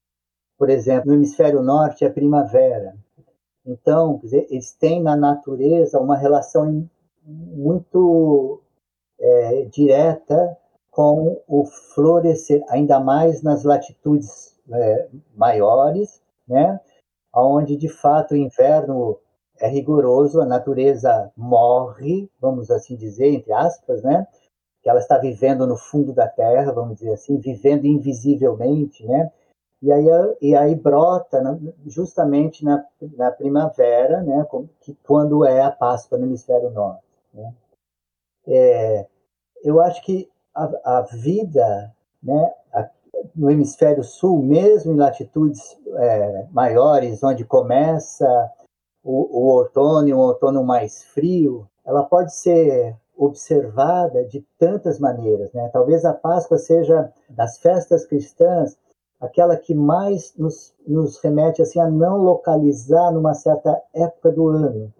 Por 0.58 0.68
exemplo, 0.68 1.06
no 1.06 1.14
hemisfério 1.14 1.62
norte 1.62 2.04
é 2.04 2.10
primavera. 2.10 2.98
Então, 3.64 4.20
dizer, 4.22 4.46
eles 4.50 4.72
têm 4.72 5.02
na 5.02 5.16
natureza 5.16 5.98
uma 5.98 6.18
relação 6.18 6.86
muito 7.24 8.60
é, 9.20 9.62
direta 9.64 10.56
com 10.90 11.40
o 11.46 11.64
florescer, 11.94 12.64
ainda 12.68 12.98
mais 12.98 13.42
nas 13.42 13.64
latitudes 13.64 14.56
é, 14.70 15.08
maiores, 15.36 16.20
né? 16.48 16.80
onde 17.34 17.76
de 17.76 17.88
fato 17.88 18.32
o 18.32 18.36
inverno 18.36 19.18
é 19.58 19.68
rigoroso, 19.68 20.40
a 20.40 20.46
natureza 20.46 21.30
morre, 21.36 22.28
vamos 22.40 22.70
assim 22.70 22.96
dizer, 22.96 23.28
entre 23.28 23.52
aspas, 23.52 24.02
né? 24.02 24.26
Que 24.82 24.88
ela 24.88 24.98
está 24.98 25.18
vivendo 25.18 25.66
no 25.66 25.76
fundo 25.76 26.14
da 26.14 26.26
terra, 26.26 26.72
vamos 26.72 26.96
dizer 26.96 27.12
assim, 27.12 27.38
vivendo 27.38 27.84
invisivelmente, 27.84 29.06
né? 29.06 29.30
E 29.82 29.92
aí, 29.92 30.06
e 30.40 30.54
aí 30.54 30.74
brota 30.74 31.42
justamente 31.86 32.64
na, 32.64 32.84
na 33.16 33.30
primavera, 33.30 34.22
né? 34.22 34.46
Que, 34.80 34.94
quando 35.06 35.44
é 35.44 35.62
a 35.62 35.70
Páscoa 35.70 36.18
no 36.18 36.24
hemisfério 36.24 36.70
norte. 36.70 37.04
Né? 37.32 37.54
É, 38.46 39.06
eu 39.62 39.80
acho 39.80 40.02
que 40.02 40.28
a, 40.54 40.98
a 40.98 41.00
vida, 41.02 41.94
né? 42.22 42.52
A, 42.72 42.88
no 43.34 43.50
hemisfério 43.50 44.02
sul, 44.02 44.42
mesmo 44.42 44.92
em 44.92 44.96
latitudes 44.96 45.78
é, 45.96 46.46
maiores, 46.50 47.22
onde 47.22 47.44
começa 47.44 48.50
o, 49.02 49.38
o 49.38 49.52
outono 49.54 50.14
um 50.14 50.18
outono 50.18 50.64
mais 50.64 51.02
frio, 51.04 51.68
ela 51.84 52.02
pode 52.04 52.34
ser 52.34 52.96
observada 53.16 54.24
de 54.24 54.40
tantas 54.58 54.98
maneiras. 54.98 55.52
Né? 55.52 55.68
Talvez 55.72 56.04
a 56.04 56.14
Páscoa 56.14 56.56
seja, 56.56 57.12
das 57.28 57.58
festas 57.58 58.06
cristãs, 58.06 58.78
aquela 59.20 59.56
que 59.56 59.74
mais 59.74 60.34
nos, 60.36 60.74
nos 60.86 61.18
remete 61.18 61.60
assim, 61.60 61.78
a 61.78 61.90
não 61.90 62.16
localizar 62.16 63.12
numa 63.12 63.34
certa 63.34 63.80
época 63.92 64.32
do 64.32 64.48
ano, 64.48 64.92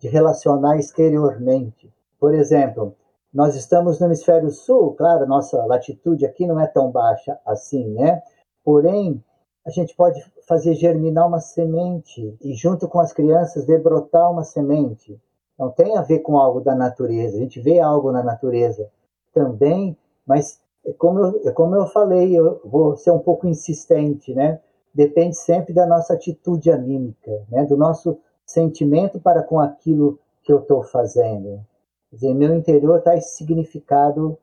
de 0.00 0.08
relacionar 0.08 0.76
exteriormente. 0.76 1.90
Por 2.22 2.34
exemplo, 2.34 2.94
nós 3.34 3.56
estamos 3.56 3.98
no 3.98 4.06
hemisfério 4.06 4.48
sul, 4.48 4.94
claro, 4.94 5.26
nossa 5.26 5.66
latitude 5.66 6.24
aqui 6.24 6.46
não 6.46 6.60
é 6.60 6.68
tão 6.68 6.88
baixa 6.88 7.36
assim, 7.44 7.84
né? 7.94 8.22
Porém, 8.64 9.20
a 9.66 9.70
gente 9.70 9.96
pode 9.96 10.24
fazer 10.46 10.74
germinar 10.74 11.26
uma 11.26 11.40
semente 11.40 12.38
e, 12.40 12.54
junto 12.54 12.86
com 12.86 13.00
as 13.00 13.12
crianças, 13.12 13.66
ver 13.66 13.82
brotar 13.82 14.30
uma 14.30 14.44
semente. 14.44 15.20
Não 15.58 15.68
tem 15.72 15.96
a 15.98 16.02
ver 16.02 16.20
com 16.20 16.38
algo 16.38 16.60
da 16.60 16.76
natureza, 16.76 17.36
a 17.36 17.40
gente 17.40 17.60
vê 17.60 17.80
algo 17.80 18.12
na 18.12 18.22
natureza 18.22 18.88
também, 19.34 19.98
mas 20.24 20.60
é 20.86 20.92
como 20.92 21.18
eu, 21.18 21.42
é 21.44 21.50
como 21.50 21.74
eu 21.74 21.86
falei, 21.86 22.38
eu 22.38 22.60
vou 22.64 22.96
ser 22.96 23.10
um 23.10 23.18
pouco 23.18 23.48
insistente, 23.48 24.32
né? 24.32 24.60
Depende 24.94 25.36
sempre 25.36 25.74
da 25.74 25.88
nossa 25.88 26.14
atitude 26.14 26.70
anímica, 26.70 27.44
né? 27.50 27.64
Do 27.64 27.76
nosso 27.76 28.16
sentimento 28.46 29.18
para 29.18 29.42
com 29.42 29.58
aquilo 29.58 30.20
que 30.44 30.52
eu 30.52 30.60
estou 30.60 30.84
fazendo. 30.84 31.66
Quer 32.12 32.16
dizer, 32.16 32.34
meu 32.34 32.54
interior 32.54 32.98
está 32.98 33.16
esse 33.16 33.36
significado 33.36 34.38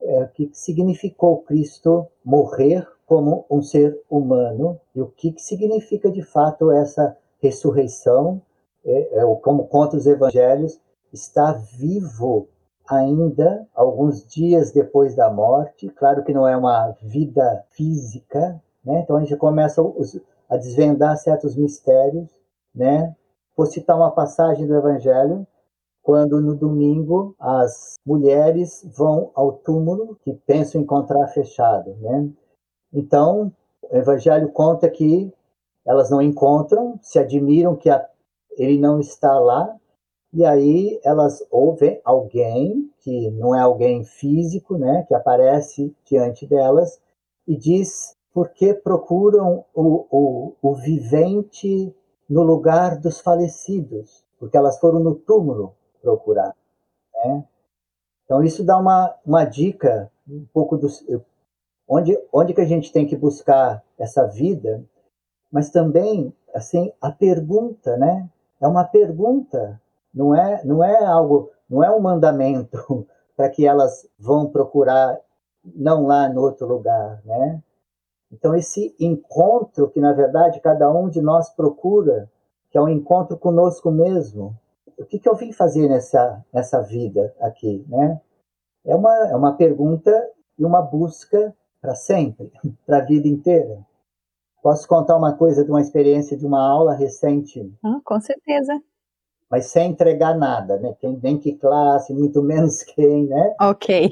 é, 0.00 0.24
que 0.34 0.50
significou 0.52 1.38
Cristo 1.42 2.08
morrer 2.24 2.84
como 3.06 3.46
um 3.48 3.62
ser 3.62 3.96
humano 4.10 4.80
e 4.92 5.00
o 5.00 5.06
que, 5.06 5.30
que 5.30 5.40
significa 5.40 6.10
de 6.10 6.20
fato 6.20 6.72
essa 6.72 7.16
ressurreição, 7.40 8.42
é, 8.84 9.20
é, 9.20 9.36
como 9.36 9.68
conta 9.68 9.96
os 9.96 10.04
evangelhos, 10.04 10.80
está 11.12 11.52
vivo 11.52 12.48
ainda 12.88 13.68
alguns 13.72 14.26
dias 14.26 14.72
depois 14.72 15.14
da 15.14 15.30
morte. 15.30 15.88
Claro 15.90 16.24
que 16.24 16.34
não 16.34 16.48
é 16.48 16.56
uma 16.56 16.90
vida 17.02 17.64
física, 17.70 18.60
né? 18.84 19.02
Então 19.02 19.16
a 19.16 19.20
gente 19.20 19.36
começa 19.36 19.80
os, 19.80 20.20
a 20.48 20.56
desvendar 20.56 21.16
certos 21.18 21.54
mistérios, 21.54 22.28
né? 22.74 23.14
Vou 23.56 23.66
citar 23.66 23.96
uma 23.96 24.10
passagem 24.10 24.66
do 24.66 24.74
Evangelho 24.74 25.46
quando 26.02 26.40
no 26.40 26.54
domingo 26.54 27.34
as 27.38 27.94
mulheres 28.04 28.84
vão 28.96 29.30
ao 29.34 29.52
túmulo 29.52 30.18
que 30.24 30.32
pensam 30.32 30.80
encontrar 30.80 31.28
fechado, 31.28 31.94
né? 32.00 32.28
Então, 32.92 33.52
o 33.90 33.96
evangelho 33.96 34.50
conta 34.50 34.90
que 34.90 35.32
elas 35.86 36.10
não 36.10 36.20
encontram, 36.20 36.98
se 37.00 37.18
admiram 37.18 37.76
que 37.76 37.88
a, 37.88 38.04
ele 38.56 38.78
não 38.78 38.98
está 39.00 39.38
lá, 39.38 39.76
e 40.32 40.44
aí 40.44 41.00
elas 41.04 41.44
ouvem 41.50 42.00
alguém 42.04 42.90
que 43.00 43.30
não 43.32 43.54
é 43.54 43.60
alguém 43.60 44.02
físico, 44.04 44.78
né, 44.78 45.04
que 45.06 45.14
aparece 45.14 45.94
diante 46.04 46.46
delas 46.46 47.00
e 47.46 47.56
diz 47.56 48.16
por 48.32 48.48
que 48.48 48.72
procuram 48.72 49.64
o, 49.74 50.06
o, 50.10 50.52
o 50.62 50.74
vivente 50.74 51.94
no 52.28 52.42
lugar 52.42 52.98
dos 52.98 53.20
falecidos, 53.20 54.24
porque 54.38 54.56
elas 54.56 54.78
foram 54.78 55.00
no 55.00 55.14
túmulo 55.14 55.74
procurar. 56.02 56.54
Né? 57.14 57.44
Então, 58.24 58.42
isso 58.42 58.64
dá 58.64 58.76
uma, 58.76 59.14
uma 59.24 59.44
dica 59.44 60.10
um 60.28 60.46
pouco 60.52 60.76
do 60.76 60.88
onde, 61.88 62.18
onde 62.32 62.54
que 62.54 62.60
a 62.60 62.66
gente 62.66 62.92
tem 62.92 63.06
que 63.06 63.16
buscar 63.16 63.82
essa 63.98 64.26
vida, 64.26 64.82
mas 65.50 65.70
também 65.70 66.34
assim 66.54 66.92
a 67.00 67.10
pergunta, 67.10 67.96
né? 67.96 68.28
É 68.60 68.66
uma 68.66 68.84
pergunta, 68.84 69.80
não 70.14 70.34
é 70.34 70.64
não 70.64 70.82
é 70.82 71.04
algo, 71.04 71.50
não 71.68 71.82
é 71.82 71.90
um 71.90 72.00
mandamento 72.00 73.06
para 73.36 73.48
que 73.48 73.66
elas 73.66 74.08
vão 74.18 74.46
procurar 74.46 75.18
não 75.64 76.06
lá 76.06 76.28
no 76.28 76.40
outro 76.42 76.66
lugar, 76.66 77.20
né? 77.24 77.62
Então 78.30 78.54
esse 78.54 78.94
encontro 78.98 79.90
que 79.90 80.00
na 80.00 80.12
verdade 80.12 80.60
cada 80.60 80.90
um 80.90 81.08
de 81.08 81.20
nós 81.20 81.50
procura, 81.50 82.30
que 82.70 82.78
é 82.78 82.80
um 82.80 82.88
encontro 82.88 83.36
conosco 83.36 83.90
mesmo, 83.90 84.56
o 84.98 85.04
que, 85.04 85.18
que 85.18 85.28
eu 85.28 85.34
vim 85.34 85.52
fazer 85.52 85.88
nessa, 85.88 86.44
nessa 86.52 86.80
vida 86.82 87.34
aqui, 87.40 87.84
né? 87.88 88.20
É 88.84 88.94
uma, 88.94 89.14
é 89.28 89.36
uma 89.36 89.54
pergunta 89.54 90.10
e 90.58 90.64
uma 90.64 90.82
busca 90.82 91.54
para 91.80 91.94
sempre, 91.94 92.52
para 92.86 92.98
a 92.98 93.04
vida 93.04 93.28
inteira. 93.28 93.78
Posso 94.62 94.86
contar 94.86 95.16
uma 95.16 95.32
coisa 95.32 95.64
de 95.64 95.70
uma 95.70 95.80
experiência 95.80 96.36
de 96.36 96.46
uma 96.46 96.64
aula 96.64 96.94
recente? 96.94 97.72
Ah, 97.84 98.00
com 98.04 98.20
certeza. 98.20 98.80
Mas 99.50 99.66
sem 99.66 99.90
entregar 99.90 100.38
nada, 100.38 100.78
né? 100.78 100.94
Quem, 101.00 101.18
nem 101.22 101.38
que 101.38 101.54
classe, 101.54 102.14
muito 102.14 102.40
menos 102.44 102.82
quem, 102.82 103.26
né? 103.26 103.54
Ok. 103.60 104.10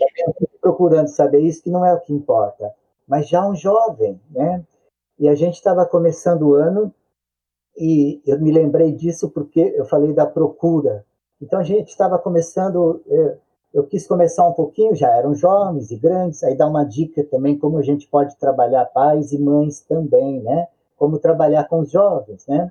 Procurando 0.61 1.07
saber 1.07 1.41
isso, 1.41 1.63
que 1.63 1.71
não 1.71 1.85
é 1.85 1.95
o 1.95 2.01
que 2.01 2.13
importa. 2.13 2.75
Mas 3.07 3.29
já 3.29 3.47
um 3.47 3.55
jovem, 3.55 4.21
né? 4.31 4.65
E 5.19 5.29
a 5.29 5.35
gente 5.35 5.55
estava 5.55 5.87
começando 5.87 6.43
o 6.43 6.55
ano 6.55 6.93
e 7.81 8.21
eu 8.27 8.39
me 8.39 8.53
lembrei 8.53 8.93
disso 8.93 9.31
porque 9.31 9.73
eu 9.75 9.87
falei 9.87 10.13
da 10.13 10.27
procura. 10.27 11.03
Então 11.41 11.59
a 11.59 11.63
gente 11.63 11.89
estava 11.89 12.19
começando, 12.19 13.03
é, 13.09 13.39
eu 13.73 13.87
quis 13.87 14.07
começar 14.07 14.47
um 14.47 14.53
pouquinho, 14.53 14.95
já 14.95 15.09
eram 15.17 15.35
jovens 15.35 15.91
e 15.91 15.97
grandes, 15.97 16.45
aí 16.45 16.55
dá 16.55 16.67
uma 16.67 16.85
dica 16.85 17.25
também 17.25 17.59
como 17.59 17.79
a 17.79 17.83
gente 17.83 18.07
pode 18.07 18.37
trabalhar 18.37 18.85
pais 18.85 19.33
e 19.33 19.39
mães 19.39 19.81
também, 19.81 20.43
né? 20.43 20.69
Como 20.99 21.19
trabalhar 21.19 21.65
com 21.69 21.81
os 21.81 21.91
jovens, 21.91 22.47
né? 22.47 22.71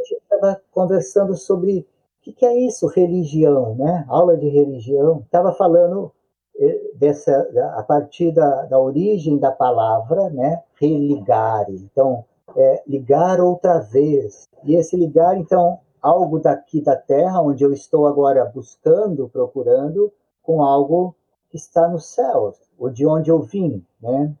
A 0.00 0.02
gente 0.02 0.22
estava 0.22 0.62
conversando 0.72 1.34
sobre 1.34 1.80
o 1.80 1.84
que, 2.22 2.32
que 2.32 2.46
é 2.46 2.56
isso, 2.58 2.86
religião, 2.86 3.74
né? 3.74 4.06
Aula 4.08 4.38
de 4.38 4.48
religião. 4.48 5.20
Estava 5.20 5.52
falando 5.52 6.10
é, 6.58 6.80
dessa 6.94 7.46
a 7.76 7.82
partir 7.82 8.32
da, 8.32 8.62
da 8.62 8.78
origem 8.78 9.36
da 9.36 9.52
palavra, 9.52 10.30
né? 10.30 10.62
Religare. 10.80 11.74
Então 11.74 12.24
é, 12.54 12.82
ligar 12.86 13.40
outra 13.40 13.78
vez. 13.78 14.46
E 14.64 14.74
esse 14.74 14.96
ligar, 14.96 15.36
então, 15.36 15.80
algo 16.00 16.38
daqui 16.38 16.80
da 16.80 16.96
Terra, 16.96 17.42
onde 17.42 17.64
eu 17.64 17.72
estou 17.72 18.06
agora 18.06 18.44
buscando, 18.44 19.28
procurando, 19.28 20.12
com 20.42 20.62
algo 20.62 21.14
que 21.50 21.56
está 21.56 21.88
no 21.88 21.98
céu, 21.98 22.52
ou 22.78 22.90
de 22.90 23.06
onde 23.06 23.30
eu 23.30 23.40
vim, 23.40 23.84
né? 24.00 24.32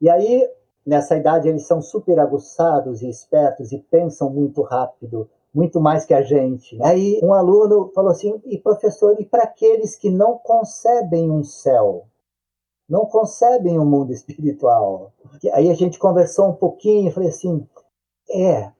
E 0.00 0.10
aí, 0.10 0.48
nessa 0.84 1.16
idade, 1.16 1.48
eles 1.48 1.66
são 1.66 1.80
super 1.80 2.18
aguçados 2.18 3.02
e 3.02 3.08
espertos 3.08 3.72
e 3.72 3.78
pensam 3.78 4.28
muito 4.30 4.62
rápido, 4.62 5.28
muito 5.54 5.80
mais 5.80 6.04
que 6.04 6.12
a 6.12 6.22
gente. 6.22 6.76
Aí 6.82 7.20
um 7.22 7.32
aluno 7.32 7.90
falou 7.94 8.10
assim: 8.10 8.40
e 8.44 8.58
professor, 8.58 9.16
e 9.20 9.24
para 9.24 9.44
aqueles 9.44 9.96
que 9.96 10.10
não 10.10 10.36
concebem 10.38 11.30
um 11.30 11.44
céu? 11.44 12.06
Não 12.88 13.06
concebem 13.06 13.78
o 13.78 13.84
mundo 13.84 14.12
espiritual. 14.12 15.12
Aí 15.52 15.70
a 15.70 15.74
gente 15.74 15.98
conversou 15.98 16.48
um 16.48 16.54
pouquinho, 16.54 17.12
falei 17.12 17.30
assim, 17.30 17.66
é, 18.30 18.72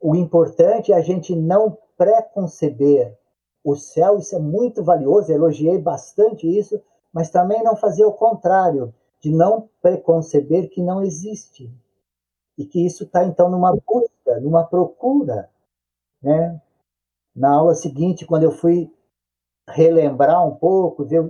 o 0.00 0.14
importante 0.14 0.92
é 0.92 0.96
a 0.96 1.02
gente 1.02 1.34
não 1.34 1.76
preconceber 1.96 3.16
o 3.64 3.76
céu, 3.76 4.18
isso 4.18 4.34
é 4.34 4.38
muito 4.38 4.82
valioso, 4.82 5.30
elogiei 5.30 5.78
bastante 5.78 6.46
isso, 6.46 6.80
mas 7.12 7.30
também 7.30 7.62
não 7.62 7.76
fazer 7.76 8.04
o 8.04 8.12
contrário, 8.12 8.92
de 9.20 9.30
não 9.30 9.68
preconceber 9.80 10.68
que 10.68 10.82
não 10.82 11.02
existe. 11.02 11.72
E 12.58 12.66
que 12.66 12.84
isso 12.84 13.04
está, 13.04 13.24
então, 13.24 13.48
numa 13.48 13.72
busca, 13.72 14.40
numa 14.40 14.64
procura. 14.64 15.48
Né? 16.20 16.60
Na 17.34 17.54
aula 17.54 17.74
seguinte, 17.74 18.26
quando 18.26 18.42
eu 18.42 18.50
fui 18.50 18.92
relembrar 19.68 20.46
um 20.46 20.54
pouco, 20.56 21.04
ver, 21.04 21.22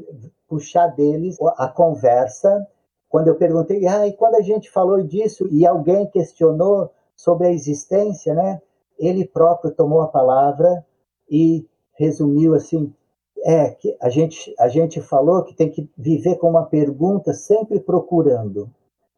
puxar 0.52 0.88
deles 0.88 1.38
a 1.56 1.66
conversa. 1.66 2.66
Quando 3.08 3.28
eu 3.28 3.36
perguntei, 3.36 3.86
ah, 3.86 4.06
e 4.06 4.12
quando 4.12 4.34
a 4.34 4.42
gente 4.42 4.70
falou 4.70 5.02
disso 5.02 5.48
e 5.50 5.66
alguém 5.66 6.06
questionou 6.10 6.90
sobre 7.16 7.46
a 7.46 7.50
existência, 7.50 8.34
né? 8.34 8.60
Ele 8.98 9.24
próprio 9.24 9.70
tomou 9.70 10.02
a 10.02 10.08
palavra 10.08 10.84
e 11.30 11.66
resumiu 11.94 12.54
assim: 12.54 12.94
é 13.42 13.70
que 13.70 13.96
a 14.00 14.10
gente 14.10 14.54
a 14.58 14.68
gente 14.68 15.00
falou 15.00 15.42
que 15.42 15.54
tem 15.54 15.70
que 15.70 15.90
viver 15.96 16.36
com 16.36 16.50
uma 16.50 16.66
pergunta 16.66 17.32
sempre 17.32 17.80
procurando. 17.80 18.70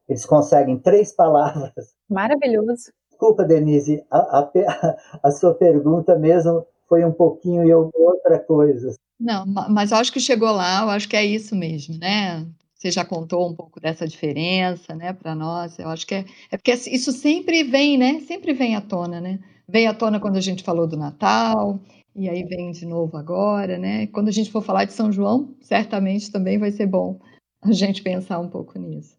Eles 0.09 0.25
conseguem 0.25 0.79
três 0.79 1.11
palavras. 1.13 1.97
Maravilhoso. 2.09 2.93
Desculpa, 3.11 3.45
Denise, 3.45 4.05
a, 4.09 4.19
a, 4.39 4.51
a 5.23 5.31
sua 5.33 5.55
pergunta 5.55 6.17
mesmo 6.17 6.65
foi 6.95 7.05
um 7.05 7.13
pouquinho 7.13 7.65
e 7.65 7.75
outra 7.75 8.39
coisa. 8.39 8.95
Não, 9.19 9.45
mas 9.47 9.91
eu 9.91 9.99
acho 9.99 10.13
que 10.13 10.21
chegou 10.21 10.53
lá, 10.53 10.83
eu 10.83 10.91
acho 10.91 11.09
que 11.09 11.17
é 11.17 11.25
isso 11.25 11.57
mesmo, 11.57 11.99
né? 11.99 12.47
Você 12.75 12.91
já 12.91 13.05
contou 13.05 13.49
um 13.49 13.55
pouco 13.55 13.81
dessa 13.81 14.07
diferença, 14.07 14.95
né, 14.95 15.13
para 15.13 15.35
nós. 15.35 15.79
Eu 15.79 15.89
acho 15.89 16.07
que 16.07 16.15
é, 16.15 16.25
é 16.53 16.57
porque 16.57 16.73
isso 16.73 17.11
sempre 17.11 17.65
vem, 17.65 17.99
né? 17.99 18.21
Sempre 18.21 18.53
vem 18.53 18.77
à 18.77 18.81
tona, 18.81 19.21
né? 19.21 19.41
Veio 19.69 19.91
à 19.91 19.95
tona 19.95 20.21
quando 20.21 20.37
a 20.37 20.41
gente 20.41 20.63
falou 20.63 20.87
do 20.87 20.97
Natal, 20.97 21.81
e 22.15 22.29
aí 22.29 22.45
vem 22.45 22.71
de 22.71 22.87
novo 22.87 23.17
agora, 23.17 23.77
né? 23.77 24.07
Quando 24.09 24.29
a 24.29 24.33
gente 24.33 24.53
for 24.53 24.63
falar 24.63 24.85
de 24.85 24.93
São 24.93 25.11
João, 25.11 25.53
certamente 25.63 26.31
também 26.31 26.59
vai 26.59 26.71
ser 26.71 26.87
bom 26.87 27.19
a 27.61 27.73
gente 27.73 28.03
pensar 28.03 28.39
um 28.39 28.49
pouco 28.49 28.79
nisso. 28.79 29.17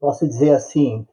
Posso 0.00 0.26
dizer 0.26 0.52
assim, 0.52 1.04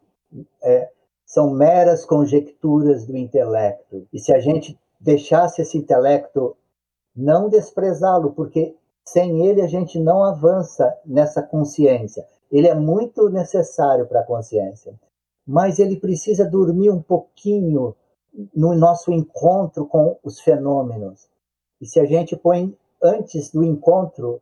é, 0.64 0.88
são 1.26 1.52
meras 1.54 2.06
conjecturas 2.06 3.06
do 3.06 3.18
intelecto. 3.18 4.08
E 4.14 4.20
se 4.20 4.32
a 4.34 4.40
gente 4.40 4.78
deixasse 5.06 5.62
esse 5.62 5.78
intelecto 5.78 6.58
não 7.16 7.48
desprezá-lo, 7.48 8.34
porque 8.34 8.76
sem 9.08 9.46
ele 9.46 9.62
a 9.62 9.68
gente 9.68 10.00
não 10.00 10.24
avança 10.24 10.98
nessa 11.06 11.44
consciência. 11.44 12.26
Ele 12.52 12.68
é 12.68 12.74
muito 12.74 13.30
necessário 13.30 14.08
para 14.08 14.22
a 14.22 14.26
consciência, 14.26 14.96
mas 15.46 15.78
ele 15.78 15.98
precisa 15.98 16.44
dormir 16.44 16.90
um 16.90 17.02
pouquinho 17.02 17.96
no 18.54 18.74
nosso 18.74 19.12
encontro 19.12 19.86
com 19.86 20.18
os 20.24 20.42
fenômenos. 20.42 21.30
E 21.80 21.86
se 21.86 22.00
a 22.00 22.06
gente 22.06 22.36
põe 22.36 22.76
antes 23.02 23.52
do 23.52 23.64
encontro 23.64 24.42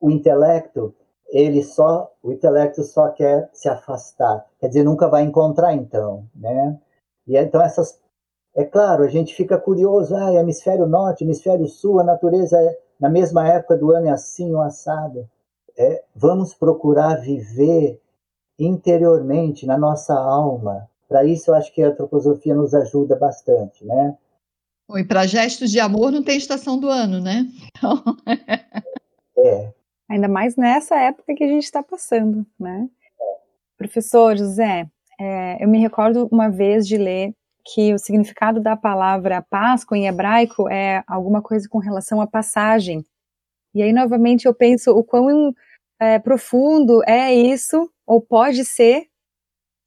o 0.00 0.10
intelecto, 0.10 0.94
ele 1.28 1.64
só, 1.64 2.12
o 2.22 2.30
intelecto 2.30 2.84
só 2.84 3.08
quer 3.08 3.50
se 3.52 3.68
afastar, 3.68 4.46
quer 4.60 4.68
dizer, 4.68 4.84
nunca 4.84 5.08
vai 5.08 5.22
encontrar 5.24 5.74
então, 5.74 6.24
né? 6.34 6.78
E 7.26 7.36
então 7.36 7.60
essas, 7.60 7.98
é 8.56 8.64
claro, 8.64 9.02
a 9.02 9.08
gente 9.08 9.34
fica 9.34 9.58
curioso, 9.58 10.14
ah, 10.14 10.32
hemisfério 10.34 10.86
norte, 10.86 11.24
hemisfério 11.24 11.66
sul, 11.66 11.98
a 11.98 12.04
natureza 12.04 12.56
é, 12.56 12.78
na 13.00 13.10
mesma 13.10 13.48
época 13.48 13.76
do 13.76 13.90
ano 13.90 14.06
é 14.06 14.10
assim 14.10 14.54
ou 14.54 14.60
assado. 14.60 15.28
É, 15.76 16.04
vamos 16.14 16.54
procurar 16.54 17.16
viver 17.16 18.00
interiormente, 18.56 19.66
na 19.66 19.76
nossa 19.76 20.14
alma. 20.14 20.88
Para 21.08 21.24
isso, 21.24 21.50
eu 21.50 21.54
acho 21.56 21.74
que 21.74 21.82
a 21.82 21.88
antroposofia 21.88 22.54
nos 22.54 22.72
ajuda 22.72 23.16
bastante, 23.16 23.84
né? 23.84 24.16
E 24.96 25.02
para 25.02 25.26
gestos 25.26 25.72
de 25.72 25.80
amor 25.80 26.12
não 26.12 26.22
tem 26.22 26.36
estação 26.36 26.78
do 26.78 26.88
ano, 26.88 27.20
né? 27.20 27.46
Então... 27.76 28.02
é. 29.38 29.72
Ainda 30.08 30.28
mais 30.28 30.54
nessa 30.54 30.94
época 30.96 31.34
que 31.34 31.42
a 31.42 31.48
gente 31.48 31.64
está 31.64 31.82
passando, 31.82 32.46
né? 32.60 32.88
Professor 33.76 34.36
José, 34.36 34.86
é, 35.18 35.64
eu 35.64 35.68
me 35.68 35.80
recordo 35.80 36.28
uma 36.30 36.48
vez 36.48 36.86
de 36.86 36.96
ler 36.96 37.34
que 37.64 37.94
o 37.94 37.98
significado 37.98 38.60
da 38.60 38.76
palavra 38.76 39.42
Páscoa 39.42 39.96
em 39.96 40.06
hebraico 40.06 40.68
é 40.68 41.02
alguma 41.06 41.40
coisa 41.40 41.68
com 41.68 41.78
relação 41.78 42.20
à 42.20 42.26
passagem. 42.26 43.04
E 43.74 43.82
aí, 43.82 43.92
novamente, 43.92 44.46
eu 44.46 44.54
penso 44.54 44.92
o 44.92 45.02
quão 45.02 45.54
é, 45.98 46.18
profundo 46.18 47.02
é 47.06 47.34
isso, 47.34 47.90
ou 48.06 48.20
pode 48.20 48.64
ser, 48.64 49.06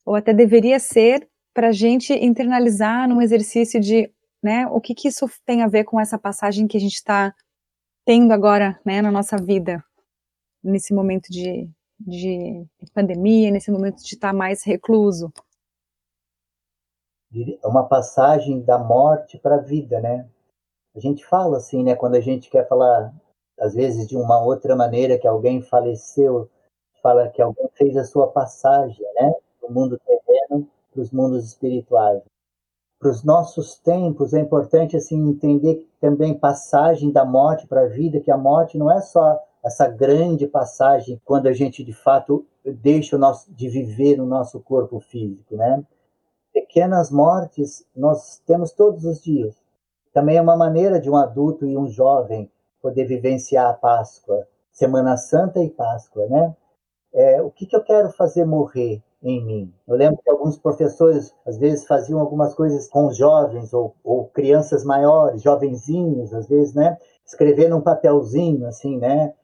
ou 0.04 0.14
até 0.14 0.34
deveria 0.34 0.78
ser, 0.78 1.28
para 1.54 1.68
a 1.68 1.72
gente 1.72 2.12
internalizar 2.12 3.08
num 3.08 3.22
exercício 3.22 3.80
de 3.80 4.10
né, 4.42 4.66
o 4.66 4.80
que, 4.80 4.94
que 4.94 5.08
isso 5.08 5.28
tem 5.44 5.62
a 5.62 5.68
ver 5.68 5.84
com 5.84 6.00
essa 6.00 6.18
passagem 6.18 6.66
que 6.66 6.76
a 6.76 6.80
gente 6.80 6.94
está 6.94 7.34
tendo 8.04 8.32
agora 8.32 8.78
né, 8.84 9.02
na 9.02 9.10
nossa 9.10 9.36
vida, 9.36 9.84
nesse 10.62 10.94
momento 10.94 11.28
de, 11.30 11.68
de 11.98 12.66
pandemia, 12.94 13.50
nesse 13.50 13.70
momento 13.70 13.96
de 13.96 14.14
estar 14.14 14.28
tá 14.28 14.32
mais 14.32 14.62
recluso. 14.64 15.32
É 17.30 17.66
uma 17.66 17.86
passagem 17.86 18.62
da 18.62 18.78
morte 18.78 19.38
para 19.38 19.56
a 19.56 19.60
vida, 19.60 20.00
né? 20.00 20.26
A 20.96 21.00
gente 21.00 21.26
fala 21.26 21.58
assim, 21.58 21.82
né? 21.82 21.94
Quando 21.94 22.14
a 22.14 22.20
gente 22.20 22.48
quer 22.48 22.66
falar, 22.66 23.14
às 23.60 23.74
vezes, 23.74 24.08
de 24.08 24.16
uma 24.16 24.42
outra 24.42 24.74
maneira, 24.74 25.18
que 25.18 25.28
alguém 25.28 25.60
faleceu, 25.60 26.48
fala 27.02 27.28
que 27.28 27.42
alguém 27.42 27.68
fez 27.74 27.96
a 27.98 28.04
sua 28.04 28.28
passagem, 28.28 29.04
né? 29.14 29.34
Do 29.60 29.72
mundo 29.72 29.98
terreno 29.98 30.66
para 30.90 31.02
os 31.02 31.10
mundos 31.10 31.44
espirituais. 31.44 32.22
Para 32.98 33.10
os 33.10 33.22
nossos 33.22 33.78
tempos, 33.78 34.32
é 34.32 34.40
importante, 34.40 34.96
assim, 34.96 35.28
entender 35.28 35.86
também 36.00 36.32
passagem 36.32 37.12
da 37.12 37.26
morte 37.26 37.66
para 37.66 37.82
a 37.82 37.88
vida, 37.88 38.20
que 38.20 38.30
a 38.30 38.38
morte 38.38 38.78
não 38.78 38.90
é 38.90 39.02
só 39.02 39.38
essa 39.62 39.86
grande 39.86 40.46
passagem 40.46 41.20
quando 41.26 41.46
a 41.46 41.52
gente, 41.52 41.84
de 41.84 41.92
fato, 41.92 42.46
deixa 42.64 43.16
o 43.16 43.18
nosso, 43.18 43.52
de 43.52 43.68
viver 43.68 44.16
no 44.16 44.24
nosso 44.24 44.58
corpo 44.60 44.98
físico, 44.98 45.56
né? 45.56 45.84
Pequenas 46.52 47.10
mortes 47.10 47.84
nós 47.94 48.40
temos 48.46 48.72
todos 48.72 49.04
os 49.04 49.22
dias. 49.22 49.56
Também 50.12 50.36
é 50.36 50.42
uma 50.42 50.56
maneira 50.56 51.00
de 51.00 51.10
um 51.10 51.16
adulto 51.16 51.66
e 51.66 51.76
um 51.76 51.88
jovem 51.88 52.50
poder 52.80 53.04
vivenciar 53.04 53.70
a 53.70 53.74
Páscoa, 53.74 54.46
Semana 54.72 55.16
Santa 55.16 55.62
e 55.62 55.70
Páscoa, 55.70 56.26
né? 56.26 56.56
É, 57.12 57.42
o 57.42 57.50
que, 57.50 57.66
que 57.66 57.74
eu 57.74 57.82
quero 57.82 58.10
fazer 58.10 58.44
morrer 58.44 59.02
em 59.22 59.44
mim? 59.44 59.74
Eu 59.86 59.96
lembro 59.96 60.20
que 60.22 60.30
alguns 60.30 60.58
professores 60.58 61.34
às 61.46 61.58
vezes 61.58 61.86
faziam 61.86 62.20
algumas 62.20 62.54
coisas 62.54 62.88
com 62.88 63.10
jovens 63.12 63.72
ou, 63.72 63.94
ou 64.04 64.26
crianças 64.26 64.84
maiores, 64.84 65.42
jovenzinhos, 65.42 66.32
às 66.34 66.46
vezes, 66.46 66.74
né? 66.74 66.96
Escrever 67.24 67.68
num 67.68 67.80
papelzinho, 67.80 68.66
assim, 68.66 68.98
né? 68.98 69.34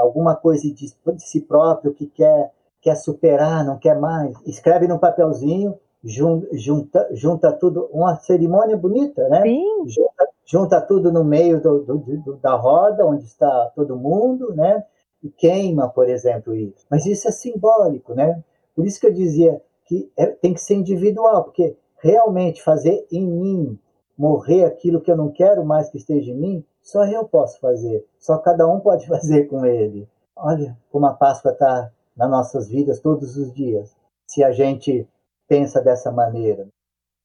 Alguma 0.00 0.36
coisa 0.36 0.62
de, 0.62 0.74
de 0.74 1.22
si 1.22 1.40
próprio 1.40 1.94
que 1.94 2.06
quer 2.06 2.52
quer 2.84 2.96
superar, 2.96 3.64
não 3.64 3.78
quer 3.78 3.98
mais. 3.98 4.36
Escreve 4.44 4.86
num 4.86 4.98
papelzinho 4.98 5.74
junta, 6.04 7.08
junta 7.12 7.52
tudo, 7.52 7.88
uma 7.92 8.16
cerimônia 8.16 8.76
bonita, 8.76 9.26
né? 9.28 9.42
Sim. 9.42 9.88
Junta, 9.88 10.28
junta 10.44 10.80
tudo 10.80 11.10
no 11.10 11.24
meio 11.24 11.60
do, 11.60 11.80
do, 11.80 11.98
do, 11.98 12.36
da 12.36 12.54
roda, 12.54 13.06
onde 13.06 13.24
está 13.24 13.72
todo 13.74 13.96
mundo, 13.96 14.54
né? 14.54 14.84
E 15.22 15.30
queima, 15.30 15.88
por 15.88 16.08
exemplo, 16.08 16.54
isso. 16.54 16.84
Mas 16.90 17.06
isso 17.06 17.26
é 17.26 17.30
simbólico, 17.30 18.14
né? 18.14 18.42
Por 18.76 18.86
isso 18.86 19.00
que 19.00 19.06
eu 19.06 19.12
dizia 19.12 19.60
que 19.86 20.10
é, 20.16 20.26
tem 20.26 20.52
que 20.52 20.60
ser 20.60 20.74
individual, 20.74 21.44
porque 21.44 21.76
realmente 22.02 22.62
fazer 22.62 23.06
em 23.10 23.26
mim 23.26 23.78
morrer 24.16 24.64
aquilo 24.64 25.00
que 25.00 25.10
eu 25.10 25.16
não 25.16 25.30
quero 25.30 25.64
mais 25.64 25.88
que 25.88 25.96
esteja 25.96 26.30
em 26.30 26.36
mim, 26.36 26.64
só 26.82 27.04
eu 27.06 27.24
posso 27.24 27.58
fazer, 27.58 28.06
só 28.18 28.38
cada 28.38 28.68
um 28.68 28.80
pode 28.80 29.06
fazer 29.08 29.44
com 29.44 29.64
ele. 29.64 30.06
Olha 30.36 30.76
como 30.90 31.06
a 31.06 31.14
Páscoa 31.14 31.52
está 31.52 31.90
nas 32.16 32.30
nossas 32.30 32.68
vidas 32.68 33.00
todos 33.00 33.36
os 33.36 33.52
dias. 33.52 33.96
Se 34.26 34.44
a 34.44 34.52
gente 34.52 35.08
pensa 35.54 35.80
dessa 35.80 36.10
maneira. 36.10 36.68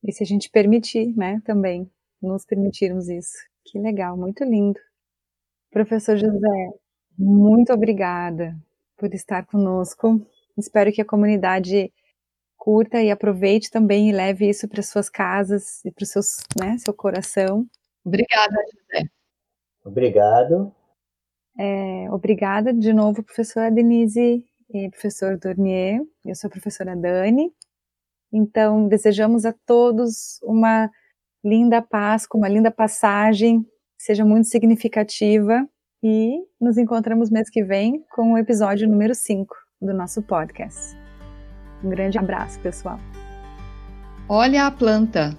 E 0.03 0.13
se 0.13 0.23
a 0.23 0.25
gente 0.25 0.51
permitir, 0.51 1.15
né, 1.17 1.41
também, 1.43 1.89
nos 2.21 2.45
permitirmos 2.45 3.09
isso. 3.09 3.37
Que 3.65 3.79
legal, 3.79 4.15
muito 4.15 4.43
lindo. 4.43 4.79
Professor 5.71 6.15
José, 6.15 6.73
muito 7.17 7.73
obrigada 7.73 8.55
por 8.97 9.13
estar 9.13 9.45
conosco. 9.45 10.21
Espero 10.57 10.91
que 10.91 11.01
a 11.01 11.05
comunidade 11.05 11.91
curta 12.55 13.01
e 13.01 13.09
aproveite 13.09 13.71
também 13.71 14.09
e 14.09 14.13
leve 14.13 14.47
isso 14.47 14.67
para 14.67 14.83
suas 14.83 15.09
casas 15.09 15.83
e 15.83 15.91
para 15.91 16.03
o 16.03 16.59
né, 16.63 16.77
seu 16.77 16.93
coração. 16.93 17.65
Obrigada, 18.05 18.55
José. 18.73 19.09
Obrigado. 19.83 20.73
É, 21.57 22.09
obrigada 22.11 22.73
de 22.73 22.93
novo, 22.93 23.23
professora 23.23 23.71
Denise 23.71 24.45
e 24.69 24.89
professor 24.89 25.37
Dornier. 25.37 26.01
Eu 26.23 26.35
sou 26.35 26.47
a 26.47 26.51
professora 26.51 26.95
Dani. 26.95 27.51
Então, 28.31 28.87
desejamos 28.87 29.45
a 29.45 29.53
todos 29.65 30.39
uma 30.43 30.89
linda 31.43 31.81
Páscoa, 31.81 32.37
uma 32.37 32.49
linda 32.49 32.69
passagem, 32.69 33.65
seja 33.97 34.23
muito 34.23 34.47
significativa 34.47 35.67
e 36.03 36.39
nos 36.59 36.77
encontramos 36.77 37.29
mês 37.29 37.49
que 37.49 37.63
vem 37.63 38.03
com 38.13 38.33
o 38.33 38.37
episódio 38.37 38.87
número 38.87 39.15
5 39.15 39.53
do 39.81 39.93
nosso 39.93 40.21
podcast. 40.21 40.95
Um 41.83 41.89
grande 41.89 42.17
abraço, 42.17 42.59
pessoal. 42.59 42.99
Olha 44.27 44.67
a 44.67 44.71
planta. 44.71 45.35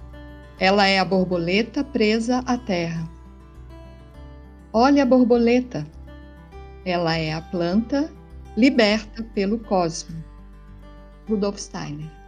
Ela 0.59 0.87
é 0.87 0.99
a 0.99 1.05
borboleta 1.05 1.83
presa 1.83 2.39
à 2.45 2.57
terra. 2.57 3.09
Olha 4.73 5.03
a 5.03 5.05
borboleta. 5.05 5.85
Ela 6.85 7.17
é 7.17 7.33
a 7.33 7.41
planta 7.41 8.11
liberta 8.57 9.23
pelo 9.33 9.59
cosmo. 9.59 10.15
Rudolf 11.27 11.57
Steiner 11.57 12.20